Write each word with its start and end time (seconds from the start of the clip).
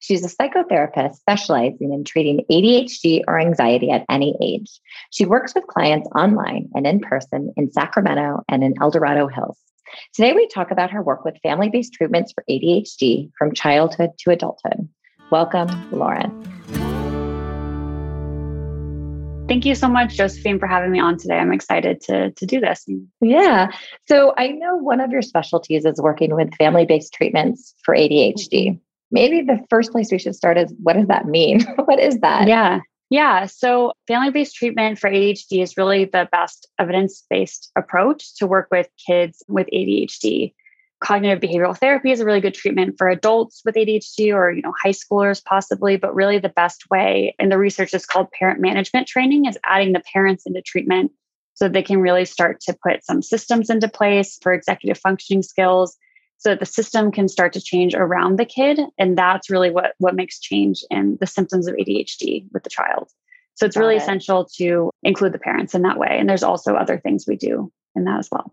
She's 0.00 0.24
a 0.24 0.34
psychotherapist 0.34 1.16
specializing 1.16 1.92
in 1.92 2.04
treating 2.04 2.42
ADHD 2.50 3.22
or 3.28 3.38
anxiety 3.38 3.90
at 3.90 4.06
any 4.08 4.34
age. 4.42 4.80
She 5.10 5.26
works 5.26 5.54
with 5.54 5.66
clients 5.66 6.08
online 6.16 6.70
and 6.74 6.86
in 6.86 7.00
person 7.00 7.52
in 7.58 7.70
Sacramento 7.70 8.42
and 8.48 8.64
in 8.64 8.74
El 8.80 8.90
Dorado 8.90 9.28
Hills. 9.28 9.58
Today, 10.14 10.32
we 10.32 10.48
talk 10.48 10.70
about 10.70 10.90
her 10.90 11.02
work 11.02 11.26
with 11.26 11.36
family 11.42 11.68
based 11.68 11.92
treatments 11.92 12.32
for 12.32 12.44
ADHD 12.48 13.30
from 13.36 13.52
childhood 13.52 14.10
to 14.20 14.30
adulthood. 14.30 14.88
Welcome, 15.30 15.68
Lauren. 15.92 16.30
Thank 19.48 19.66
you 19.66 19.74
so 19.74 19.88
much, 19.88 20.16
Josephine, 20.16 20.58
for 20.58 20.66
having 20.66 20.92
me 20.92 21.00
on 21.00 21.18
today. 21.18 21.36
I'm 21.36 21.52
excited 21.52 22.00
to, 22.02 22.30
to 22.30 22.46
do 22.46 22.60
this. 22.60 22.86
Yeah. 23.20 23.70
So 24.08 24.32
I 24.38 24.48
know 24.48 24.76
one 24.76 25.00
of 25.00 25.10
your 25.10 25.22
specialties 25.22 25.84
is 25.84 26.00
working 26.00 26.34
with 26.34 26.54
family 26.54 26.86
based 26.86 27.12
treatments 27.12 27.74
for 27.84 27.94
ADHD. 27.94 28.80
Maybe 29.10 29.42
the 29.42 29.58
first 29.68 29.92
place 29.92 30.10
we 30.12 30.18
should 30.18 30.34
start 30.34 30.56
is 30.56 30.72
what 30.82 30.94
does 30.94 31.08
that 31.08 31.26
mean? 31.26 31.62
what 31.84 31.98
is 31.98 32.18
that? 32.20 32.48
Yeah. 32.48 32.80
Yeah. 33.10 33.46
So, 33.46 33.92
family 34.06 34.30
based 34.30 34.54
treatment 34.54 34.98
for 34.98 35.10
ADHD 35.10 35.62
is 35.62 35.76
really 35.76 36.04
the 36.04 36.28
best 36.30 36.68
evidence 36.78 37.24
based 37.28 37.72
approach 37.76 38.36
to 38.36 38.46
work 38.46 38.68
with 38.70 38.88
kids 39.06 39.42
with 39.48 39.66
ADHD 39.74 40.52
cognitive 41.00 41.40
behavioral 41.40 41.76
therapy 41.76 42.10
is 42.10 42.20
a 42.20 42.24
really 42.24 42.40
good 42.40 42.54
treatment 42.54 42.96
for 42.98 43.08
adults 43.08 43.62
with 43.64 43.74
ADHD 43.74 44.34
or 44.34 44.52
you 44.52 44.62
know 44.62 44.72
high 44.82 44.92
schoolers 44.92 45.42
possibly 45.42 45.96
but 45.96 46.14
really 46.14 46.38
the 46.38 46.50
best 46.50 46.84
way 46.90 47.34
and 47.38 47.50
the 47.50 47.58
research 47.58 47.94
is 47.94 48.06
called 48.06 48.30
parent 48.38 48.60
management 48.60 49.08
training 49.08 49.46
is 49.46 49.58
adding 49.64 49.92
the 49.92 50.02
parents 50.12 50.44
into 50.46 50.60
treatment 50.60 51.10
so 51.54 51.68
they 51.68 51.82
can 51.82 52.00
really 52.00 52.24
start 52.24 52.60
to 52.60 52.76
put 52.86 53.04
some 53.04 53.22
systems 53.22 53.70
into 53.70 53.88
place 53.88 54.38
for 54.42 54.52
executive 54.52 54.98
functioning 54.98 55.42
skills 55.42 55.96
so 56.40 56.54
the 56.54 56.66
system 56.66 57.12
can 57.12 57.28
start 57.28 57.52
to 57.52 57.60
change 57.60 57.94
around 57.94 58.38
the 58.38 58.44
kid 58.44 58.80
and 58.98 59.16
that's 59.16 59.50
really 59.50 59.70
what 59.70 59.92
what 59.98 60.14
makes 60.14 60.40
change 60.40 60.82
in 60.90 61.16
the 61.20 61.26
symptoms 61.26 61.68
of 61.68 61.74
ADHD 61.76 62.46
with 62.52 62.64
the 62.64 62.70
child 62.70 63.10
so 63.54 63.66
it's 63.66 63.76
Got 63.76 63.80
really 63.82 63.96
it. 63.96 64.02
essential 64.02 64.48
to 64.56 64.90
include 65.02 65.32
the 65.32 65.38
parents 65.38 65.74
in 65.74 65.82
that 65.82 65.98
way 65.98 66.16
and 66.18 66.28
there's 66.28 66.42
also 66.42 66.74
other 66.74 66.98
things 66.98 67.24
we 67.26 67.36
do 67.36 67.70
in 67.94 68.04
that 68.04 68.18
as 68.18 68.28
well 68.32 68.52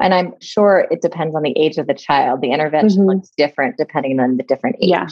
and 0.00 0.14
I'm 0.14 0.34
sure 0.40 0.86
it 0.90 1.02
depends 1.02 1.34
on 1.34 1.42
the 1.42 1.56
age 1.56 1.78
of 1.78 1.86
the 1.86 1.94
child. 1.94 2.40
The 2.40 2.50
intervention 2.50 3.00
mm-hmm. 3.00 3.10
looks 3.10 3.30
different 3.36 3.76
depending 3.76 4.18
on 4.20 4.36
the 4.36 4.42
different 4.42 4.76
age. 4.80 4.90
Yeah. 4.90 5.06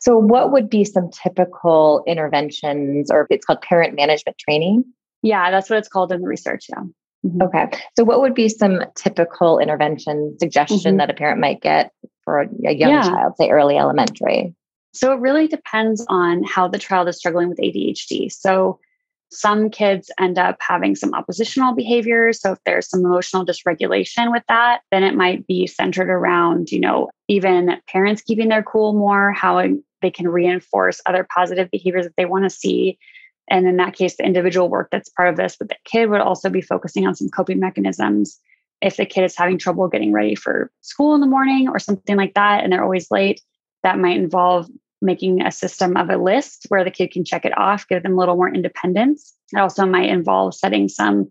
So, 0.00 0.16
what 0.16 0.52
would 0.52 0.70
be 0.70 0.84
some 0.84 1.10
typical 1.10 2.02
interventions, 2.06 3.10
or 3.10 3.26
it's 3.30 3.44
called 3.44 3.60
parent 3.60 3.94
management 3.94 4.38
training? 4.38 4.84
Yeah, 5.22 5.50
that's 5.50 5.68
what 5.68 5.78
it's 5.78 5.88
called 5.88 6.12
in 6.12 6.22
the 6.22 6.26
research. 6.26 6.66
Yeah. 6.68 6.84
Mm-hmm. 7.24 7.42
Okay. 7.42 7.70
So, 7.96 8.04
what 8.04 8.20
would 8.20 8.34
be 8.34 8.48
some 8.48 8.80
typical 8.94 9.58
intervention 9.58 10.36
suggestion 10.38 10.78
mm-hmm. 10.78 10.96
that 10.98 11.10
a 11.10 11.14
parent 11.14 11.40
might 11.40 11.60
get 11.60 11.92
for 12.24 12.40
a 12.40 12.48
young 12.58 12.90
yeah. 12.90 13.02
child, 13.02 13.34
say 13.38 13.50
early 13.50 13.76
elementary? 13.76 14.54
So, 14.92 15.12
it 15.12 15.20
really 15.20 15.48
depends 15.48 16.04
on 16.08 16.42
how 16.44 16.68
the 16.68 16.78
child 16.78 17.08
is 17.08 17.16
struggling 17.16 17.48
with 17.48 17.58
ADHD. 17.58 18.30
So, 18.30 18.78
some 19.30 19.68
kids 19.68 20.10
end 20.18 20.38
up 20.38 20.56
having 20.60 20.94
some 20.94 21.12
oppositional 21.12 21.74
behaviors. 21.74 22.40
So 22.40 22.52
if 22.52 22.58
there's 22.64 22.88
some 22.88 23.04
emotional 23.04 23.44
dysregulation 23.44 24.30
with 24.30 24.44
that, 24.48 24.82
then 24.90 25.02
it 25.02 25.14
might 25.14 25.46
be 25.46 25.66
centered 25.66 26.08
around, 26.08 26.70
you 26.70 26.80
know, 26.80 27.10
even 27.28 27.80
parents 27.88 28.22
keeping 28.22 28.48
their 28.48 28.62
cool 28.62 28.92
more, 28.92 29.32
how 29.32 29.62
they 30.02 30.10
can 30.10 30.28
reinforce 30.28 31.00
other 31.06 31.26
positive 31.34 31.70
behaviors 31.70 32.04
that 32.04 32.14
they 32.16 32.26
want 32.26 32.44
to 32.44 32.50
see. 32.50 32.98
And 33.50 33.66
in 33.66 33.76
that 33.76 33.94
case, 33.94 34.16
the 34.16 34.24
individual 34.24 34.68
work 34.68 34.88
that's 34.90 35.10
part 35.10 35.28
of 35.28 35.36
this, 35.36 35.56
but 35.58 35.68
the 35.68 35.76
kid 35.84 36.10
would 36.10 36.20
also 36.20 36.48
be 36.48 36.60
focusing 36.60 37.06
on 37.06 37.14
some 37.14 37.28
coping 37.28 37.60
mechanisms. 37.60 38.38
If 38.80 38.96
the 38.96 39.06
kid 39.06 39.24
is 39.24 39.36
having 39.36 39.58
trouble 39.58 39.88
getting 39.88 40.12
ready 40.12 40.34
for 40.34 40.70
school 40.80 41.14
in 41.14 41.20
the 41.20 41.26
morning 41.26 41.68
or 41.68 41.78
something 41.78 42.16
like 42.16 42.34
that, 42.34 42.62
and 42.62 42.72
they're 42.72 42.82
always 42.82 43.10
late, 43.10 43.40
that 43.82 43.98
might 43.98 44.16
involve 44.16 44.68
making 45.02 45.42
a 45.42 45.52
system 45.52 45.96
of 45.96 46.08
a 46.08 46.16
list 46.16 46.66
where 46.68 46.82
the 46.82 46.90
kid 46.90 47.12
can 47.12 47.24
check 47.24 47.44
it 47.44 47.56
off, 47.58 47.86
give 47.88 48.02
them 48.02 48.14
a 48.14 48.18
little 48.18 48.36
more 48.36 48.52
independence. 48.52 49.34
It 49.52 49.58
also 49.58 49.84
might 49.84 50.08
involve 50.08 50.54
setting 50.54 50.88
some 50.88 51.30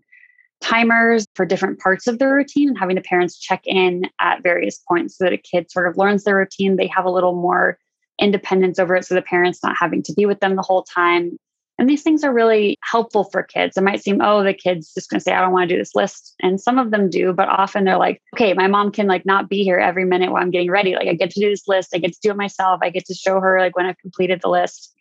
timers 0.62 1.26
for 1.36 1.46
different 1.46 1.80
parts 1.80 2.08
of 2.08 2.20
the 2.20 2.28
routine 2.28 2.70
and 2.70 2.78
having 2.78 2.96
the 2.96 3.02
parents 3.02 3.38
check 3.38 3.62
in 3.66 4.04
at 4.20 4.44
various 4.44 4.80
points 4.88 5.18
so 5.18 5.26
that 5.26 5.34
a 5.34 5.38
kid 5.38 5.70
sort 5.70 5.88
of 5.88 5.98
learns 5.98 6.24
their 6.24 6.38
routine. 6.38 6.78
They 6.78 6.88
have 6.88 7.06
a 7.06 7.12
little 7.12 7.34
more 7.34 7.78
independence 8.20 8.80
over 8.80 8.96
it 8.96 9.06
so 9.06 9.16
the 9.16 9.22
parents 9.22 9.60
not 9.64 9.76
having 9.78 10.04
to 10.04 10.14
be 10.14 10.26
with 10.26 10.40
them 10.40 10.56
the 10.56 10.62
whole 10.62 10.84
time 10.84 11.38
and 11.80 11.90
these 11.90 12.04
things 12.04 12.24
are 12.24 12.34
really 12.34 12.78
helpful 12.84 13.24
for 13.26 13.42
kids. 13.42 13.78
It 13.78 13.84
might 13.84 14.04
seem, 14.04 14.22
oh, 14.22 14.44
the 14.44 14.54
kid's 14.54 14.94
just 14.94 15.10
going 15.10 15.20
to 15.20 15.24
say, 15.24 15.34
I 15.34 15.42
don't 15.42 15.52
want 15.52 15.68
to 15.68 15.76
do 15.76 15.80
this 15.80 15.96
list. 15.96 16.36
And 16.42 16.62
some 16.62 16.78
of 16.78 16.92
them 16.92 17.10
do, 17.10 17.34
but 17.34 17.50
often 17.50 17.84
they're 17.84 17.98
like, 17.98 18.22
okay, 18.36 18.54
my 18.54 18.68
mom 18.68 18.92
can 18.92 19.08
like 19.08 19.26
not 19.26 19.50
be 19.50 19.64
here 19.64 19.80
every 19.80 20.06
minute 20.06 20.32
while 20.32 20.44
I'm 20.44 20.52
getting 20.52 20.70
ready. 20.70 20.96
Like 20.96 21.08
I 21.08 21.16
get 21.16 21.32
to 21.32 21.40
do 21.40 21.50
this 21.50 21.68
list. 21.68 21.90
I 21.94 21.98
get 21.98 22.14
to 22.14 22.20
do 22.22 22.30
it 22.30 22.38
myself. 22.38 22.80
I 22.84 22.92
get 22.92 23.06
to 23.06 23.16
show 23.16 23.40
her 23.40 23.60
like 23.60 23.76
when 23.76 23.88
I've 23.88 23.98
completed 23.98 24.40
the 24.42 24.50
list. 24.50 24.94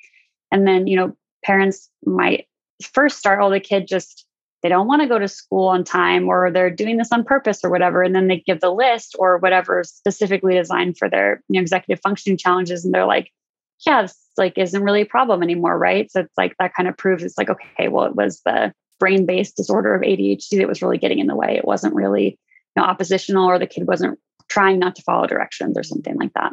And 0.51 0.67
then, 0.67 0.87
you 0.87 0.97
know, 0.97 1.15
parents 1.45 1.91
might 2.07 2.47
first 2.83 3.19
startle 3.19 3.49
oh, 3.49 3.51
the 3.51 3.61
kid 3.61 3.87
just 3.87 4.27
they 4.63 4.69
don't 4.69 4.87
want 4.87 5.03
to 5.03 5.09
go 5.09 5.19
to 5.19 5.29
school 5.29 5.69
on 5.69 5.83
time 5.83 6.29
or 6.29 6.51
they're 6.51 6.71
doing 6.71 6.97
this 6.97 7.11
on 7.13 7.25
purpose 7.25 7.65
or 7.65 7.71
whatever 7.71 8.03
and 8.03 8.15
then 8.15 8.29
they 8.29 8.39
give 8.47 8.61
the 8.61 8.71
list 8.71 9.17
or 9.19 9.39
whatever 9.39 9.83
specifically 9.85 10.55
designed 10.55 10.97
for 10.97 11.11
their 11.11 11.43
you 11.49 11.59
know, 11.59 11.63
executive 11.63 12.01
functioning 12.03 12.37
challenges 12.37 12.85
and 12.85 12.95
they're 12.95 13.07
like 13.07 13.31
yeah, 13.87 14.03
this 14.03 14.17
like 14.37 14.57
isn't 14.57 14.83
really 14.83 15.03
a 15.03 15.07
problem 15.07 15.43
anymore, 15.43 15.79
right? 15.79 16.11
So 16.11 16.21
it's 16.21 16.39
like 16.39 16.55
that 16.59 16.75
kind 16.75 16.89
of 16.89 16.97
proves 16.97 17.23
it's 17.23 17.39
like, 17.39 17.51
okay, 17.51 17.89
well, 17.89 18.07
it 18.07 18.17
was 18.17 18.41
the 18.45 18.73
brain-based 18.99 19.57
disorder 19.57 19.95
of 19.95 20.03
ADHD 20.03 20.59
that 20.59 20.69
was 20.69 20.83
really 20.83 20.99
getting 20.99 21.19
in 21.19 21.27
the 21.27 21.37
way. 21.37 21.57
It 21.57 21.65
wasn't 21.65 21.95
really 21.95 22.39
you 22.77 22.83
know, 22.83 22.85
oppositional 22.85 23.49
or 23.49 23.59
the 23.59 23.67
kid 23.67 23.87
wasn't 23.87 24.19
trying 24.49 24.79
not 24.79 24.97
to 24.97 25.03
follow 25.03 25.27
directions 25.27 25.77
or 25.77 25.83
something 25.83 26.17
like 26.17 26.33
that. 26.35 26.53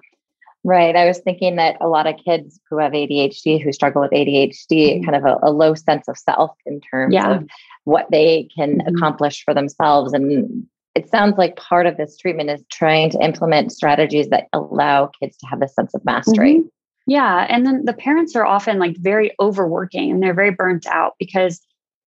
Right. 0.64 0.96
I 0.96 1.06
was 1.06 1.20
thinking 1.20 1.56
that 1.56 1.78
a 1.80 1.88
lot 1.88 2.06
of 2.06 2.16
kids 2.24 2.60
who 2.70 2.80
have 2.80 2.92
ADHD, 2.92 3.64
who 3.64 3.72
struggle 3.72 4.02
with 4.02 4.12
ADHD, 4.12 4.56
mm-hmm. 4.70 5.06
kind 5.06 5.16
of 5.16 5.24
a, 5.24 5.50
a, 5.50 5.52
low 5.52 5.74
sense 5.74 6.08
of 6.10 6.18
self 6.18 6.52
in 6.66 6.82
terms 6.82 7.14
yeah. 7.14 7.38
of 7.38 7.48
what 7.86 8.08
they 8.12 8.50
can 8.56 8.80
mm-hmm. 8.80 8.96
accomplish 8.96 9.44
for 9.46 9.54
themselves. 9.54 10.12
And 10.12 10.68
it 10.96 11.10
sounds 11.10 11.38
like 11.38 11.56
part 11.56 11.86
of 11.86 11.96
this 11.96 12.18
treatment 12.18 12.50
is 12.50 12.62
trying 12.70 13.10
to 13.12 13.20
implement 13.20 13.72
strategies 13.72 14.28
that 14.30 14.48
allow 14.52 15.10
kids 15.22 15.38
to 15.38 15.48
have 15.48 15.62
a 15.62 15.68
sense 15.70 15.94
of 15.94 16.04
mastery. 16.04 16.56
Mm-hmm. 16.56 16.68
Yeah. 17.10 17.48
And 17.50 17.66
then 17.66 17.86
the 17.86 17.94
parents 17.94 18.36
are 18.36 18.46
often 18.46 18.78
like 18.78 18.96
very 18.98 19.34
overworking 19.40 20.12
and 20.12 20.22
they're 20.22 20.34
very 20.36 20.52
burnt 20.52 20.86
out 20.86 21.16
because 21.18 21.60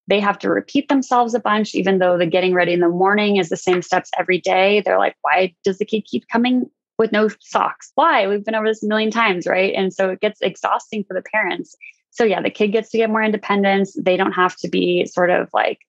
they 0.07 0.21
have 0.21 0.39
to 0.39 0.49
repeat 0.49 0.89
themselves 0.89 1.35
a 1.35 1.41
bunch, 1.41 1.75
even 1.75 1.99
though 1.99 2.17
the 2.17 2.27
getting 2.27 2.55
ready 2.55 2.73
in 2.73 2.79
the 2.79 2.89
morning 2.89 3.37
is 3.37 3.49
the 3.49 3.57
same 3.57 3.83
steps 3.83 4.11
every 4.17 4.39
day. 4.39 4.81
They're 4.81 4.99
like, 4.99 5.17
why 5.23 5.55
does 5.65 5.79
the 5.79 5.85
kid 5.85 6.05
keep 6.09 6.29
coming 6.29 6.71
with 6.99 7.11
no 7.11 7.29
socks? 7.41 7.91
Why? 7.97 8.29
We've 8.29 8.45
been 8.45 8.55
over 8.55 8.69
this 8.69 8.85
a 8.85 8.87
million 8.87 9.11
times, 9.11 9.45
right? 9.45 9.75
And 9.75 9.93
so 9.93 10.11
it 10.11 10.21
gets 10.21 10.41
exhausting 10.41 11.03
for 11.03 11.15
the 11.15 11.23
parents. 11.33 11.75
So, 12.11 12.23
yeah, 12.23 12.41
the 12.41 12.51
kid 12.51 12.69
gets 12.69 12.91
to 12.91 12.99
get 12.99 13.11
more 13.11 13.23
independence. 13.23 13.97
They 14.01 14.17
don't 14.17 14.33
have 14.33 14.55
to 14.59 14.69
be 14.69 15.05
sort 15.07 15.31
of 15.31 15.49
like, 15.53 15.81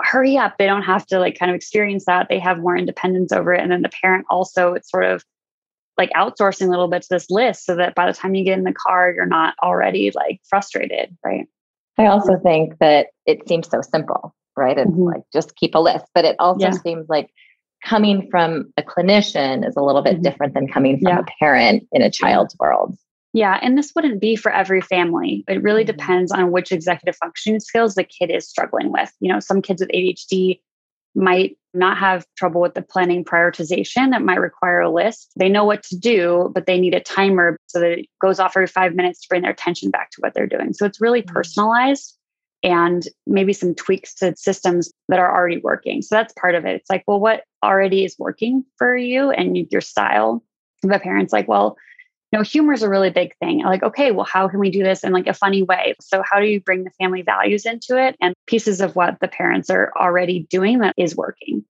hurry 0.00 0.36
up. 0.36 0.58
They 0.58 0.66
don't 0.66 0.82
have 0.82 1.06
to 1.06 1.18
like 1.18 1.38
kind 1.38 1.50
of 1.50 1.56
experience 1.56 2.04
that. 2.04 2.26
They 2.28 2.38
have 2.38 2.58
more 2.58 2.76
independence 2.76 3.32
over 3.32 3.54
it. 3.54 3.62
And 3.62 3.72
then 3.72 3.82
the 3.82 3.90
parent 4.02 4.26
also, 4.28 4.74
it's 4.74 4.90
sort 4.90 5.04
of 5.04 5.24
like 5.98 6.10
outsourcing 6.10 6.66
a 6.66 6.70
little 6.70 6.88
bit 6.88 7.02
to 7.02 7.08
this 7.10 7.28
list 7.28 7.66
so 7.66 7.74
that 7.76 7.94
by 7.94 8.06
the 8.06 8.12
time 8.12 8.34
you 8.34 8.44
get 8.44 8.56
in 8.56 8.64
the 8.64 8.72
car, 8.72 9.12
you're 9.14 9.26
not 9.26 9.54
already 9.62 10.12
like 10.14 10.40
frustrated, 10.48 11.16
right? 11.24 11.46
I 11.98 12.06
also 12.06 12.38
think 12.38 12.78
that 12.78 13.08
it 13.26 13.46
seems 13.48 13.68
so 13.68 13.82
simple, 13.82 14.34
right? 14.56 14.78
It's 14.78 14.90
mm-hmm. 14.90 15.02
like 15.02 15.22
just 15.32 15.56
keep 15.56 15.74
a 15.74 15.80
list, 15.80 16.06
but 16.14 16.24
it 16.24 16.36
also 16.38 16.66
yeah. 16.66 16.72
seems 16.72 17.08
like 17.08 17.30
coming 17.84 18.28
from 18.30 18.72
a 18.76 18.82
clinician 18.82 19.66
is 19.66 19.76
a 19.76 19.82
little 19.82 20.02
bit 20.02 20.14
mm-hmm. 20.14 20.22
different 20.22 20.54
than 20.54 20.68
coming 20.68 20.98
from 20.98 21.08
yeah. 21.08 21.20
a 21.20 21.24
parent 21.40 21.86
in 21.92 22.02
a 22.02 22.10
child's 22.10 22.56
world. 22.58 22.96
Yeah, 23.34 23.58
and 23.60 23.76
this 23.76 23.92
wouldn't 23.94 24.20
be 24.20 24.36
for 24.36 24.50
every 24.50 24.80
family. 24.80 25.44
It 25.48 25.62
really 25.62 25.84
mm-hmm. 25.84 25.96
depends 25.96 26.32
on 26.32 26.50
which 26.50 26.72
executive 26.72 27.16
functioning 27.16 27.60
skills 27.60 27.94
the 27.94 28.04
kid 28.04 28.30
is 28.30 28.48
struggling 28.48 28.92
with. 28.92 29.12
You 29.20 29.32
know, 29.32 29.40
some 29.40 29.60
kids 29.60 29.80
with 29.80 29.90
ADHD 29.90 30.60
might 31.14 31.56
not 31.74 31.98
have 31.98 32.26
trouble 32.36 32.60
with 32.60 32.74
the 32.74 32.82
planning 32.82 33.24
prioritization 33.24 34.10
that 34.10 34.22
might 34.22 34.40
require 34.40 34.80
a 34.80 34.90
list. 34.90 35.30
They 35.36 35.48
know 35.48 35.64
what 35.64 35.82
to 35.84 35.96
do, 35.96 36.50
but 36.54 36.66
they 36.66 36.80
need 36.80 36.94
a 36.94 37.00
timer 37.00 37.56
so 37.66 37.80
that 37.80 37.98
it 37.98 38.06
goes 38.20 38.40
off 38.40 38.56
every 38.56 38.66
five 38.66 38.94
minutes 38.94 39.20
to 39.20 39.28
bring 39.28 39.42
their 39.42 39.52
attention 39.52 39.90
back 39.90 40.10
to 40.12 40.20
what 40.20 40.34
they're 40.34 40.46
doing. 40.46 40.72
So 40.72 40.86
it's 40.86 41.00
really 41.00 41.22
mm-hmm. 41.22 41.34
personalized 41.34 42.16
and 42.62 43.06
maybe 43.26 43.52
some 43.52 43.74
tweaks 43.74 44.14
to 44.16 44.34
systems 44.36 44.90
that 45.08 45.20
are 45.20 45.34
already 45.34 45.58
working. 45.58 46.02
So 46.02 46.16
that's 46.16 46.32
part 46.32 46.54
of 46.54 46.64
it. 46.64 46.76
It's 46.76 46.90
like, 46.90 47.04
well, 47.06 47.20
what 47.20 47.44
already 47.62 48.04
is 48.04 48.16
working 48.18 48.64
for 48.78 48.96
you 48.96 49.30
and 49.30 49.56
your 49.70 49.80
style? 49.80 50.42
The 50.82 50.98
parents 50.98 51.32
like, 51.32 51.48
well, 51.48 51.76
know, 52.32 52.42
humor 52.42 52.72
is 52.72 52.82
a 52.82 52.88
really 52.88 53.10
big 53.10 53.36
thing. 53.38 53.64
Like, 53.64 53.82
okay, 53.82 54.10
well, 54.10 54.24
how 54.24 54.48
can 54.48 54.60
we 54.60 54.70
do 54.70 54.82
this 54.82 55.04
in 55.04 55.12
like 55.12 55.26
a 55.26 55.34
funny 55.34 55.62
way? 55.62 55.94
So, 56.00 56.22
how 56.30 56.40
do 56.40 56.46
you 56.46 56.60
bring 56.60 56.84
the 56.84 56.90
family 56.90 57.22
values 57.22 57.64
into 57.64 57.96
it 58.02 58.16
and 58.20 58.34
pieces 58.46 58.80
of 58.80 58.96
what 58.96 59.18
the 59.20 59.28
parents 59.28 59.70
are 59.70 59.92
already 59.96 60.46
doing 60.50 60.80
that 60.80 60.94
is 60.96 61.16
working? 61.16 61.64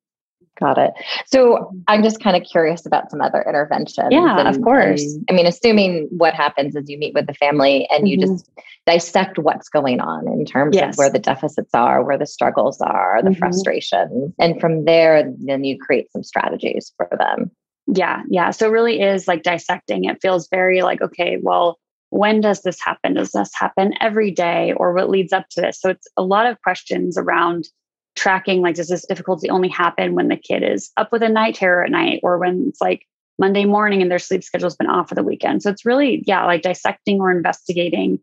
Got 0.58 0.78
it. 0.78 0.92
So 1.26 1.72
I'm 1.86 2.02
just 2.02 2.20
kind 2.20 2.36
of 2.36 2.42
curious 2.42 2.84
about 2.84 3.10
some 3.10 3.20
other 3.20 3.44
interventions. 3.46 4.08
Yeah, 4.10 4.40
and, 4.40 4.48
of 4.48 4.60
course. 4.62 5.04
I 5.30 5.32
mean, 5.32 5.46
assuming 5.46 6.08
what 6.10 6.34
happens 6.34 6.74
is 6.74 6.88
you 6.88 6.98
meet 6.98 7.14
with 7.14 7.26
the 7.26 7.34
family 7.34 7.86
and 7.90 8.04
mm-hmm. 8.04 8.06
you 8.06 8.26
just 8.26 8.50
dissect 8.84 9.38
what's 9.38 9.68
going 9.68 10.00
on 10.00 10.26
in 10.26 10.44
terms 10.44 10.74
yes. 10.74 10.94
of 10.94 10.98
where 10.98 11.10
the 11.10 11.20
deficits 11.20 11.72
are, 11.74 12.02
where 12.02 12.18
the 12.18 12.26
struggles 12.26 12.80
are, 12.80 13.22
the 13.22 13.30
mm-hmm. 13.30 13.38
frustrations. 13.38 14.34
And 14.40 14.60
from 14.60 14.84
there, 14.84 15.32
then 15.38 15.62
you 15.62 15.78
create 15.78 16.10
some 16.10 16.24
strategies 16.24 16.92
for 16.96 17.08
them. 17.16 17.52
Yeah, 17.92 18.22
yeah. 18.28 18.50
So 18.50 18.68
really 18.68 19.00
is 19.00 19.26
like 19.26 19.42
dissecting. 19.42 20.04
It 20.04 20.20
feels 20.20 20.48
very 20.48 20.82
like, 20.82 21.00
okay, 21.00 21.38
well, 21.42 21.78
when 22.10 22.40
does 22.40 22.62
this 22.62 22.80
happen? 22.80 23.14
Does 23.14 23.32
this 23.32 23.50
happen 23.54 23.94
every 24.00 24.30
day 24.30 24.72
or 24.76 24.92
what 24.92 25.10
leads 25.10 25.32
up 25.32 25.48
to 25.50 25.60
this? 25.60 25.80
So 25.80 25.90
it's 25.90 26.06
a 26.16 26.22
lot 26.22 26.46
of 26.46 26.60
questions 26.62 27.16
around 27.16 27.68
tracking 28.16 28.62
like 28.62 28.74
does 28.74 28.88
this 28.88 29.06
difficulty 29.06 29.48
only 29.48 29.68
happen 29.68 30.14
when 30.14 30.26
the 30.28 30.36
kid 30.36 30.64
is 30.64 30.90
up 30.96 31.12
with 31.12 31.22
a 31.22 31.28
night 31.28 31.54
terror 31.54 31.84
at 31.84 31.90
night 31.90 32.18
or 32.24 32.36
when 32.36 32.66
it's 32.68 32.80
like 32.80 33.06
Monday 33.38 33.64
morning 33.64 34.02
and 34.02 34.10
their 34.10 34.18
sleep 34.18 34.42
schedule's 34.42 34.74
been 34.74 34.88
off 34.88 35.08
for 35.08 35.14
the 35.14 35.22
weekend. 35.22 35.62
So 35.62 35.70
it's 35.70 35.86
really, 35.86 36.24
yeah, 36.26 36.44
like 36.44 36.62
dissecting 36.62 37.20
or 37.20 37.30
investigating, 37.30 38.18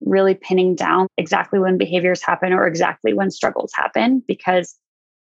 really 0.00 0.34
pinning 0.34 0.74
down 0.74 1.06
exactly 1.16 1.60
when 1.60 1.78
behaviors 1.78 2.22
happen 2.22 2.52
or 2.52 2.66
exactly 2.66 3.14
when 3.14 3.30
struggles 3.30 3.70
happen, 3.74 4.22
because 4.26 4.74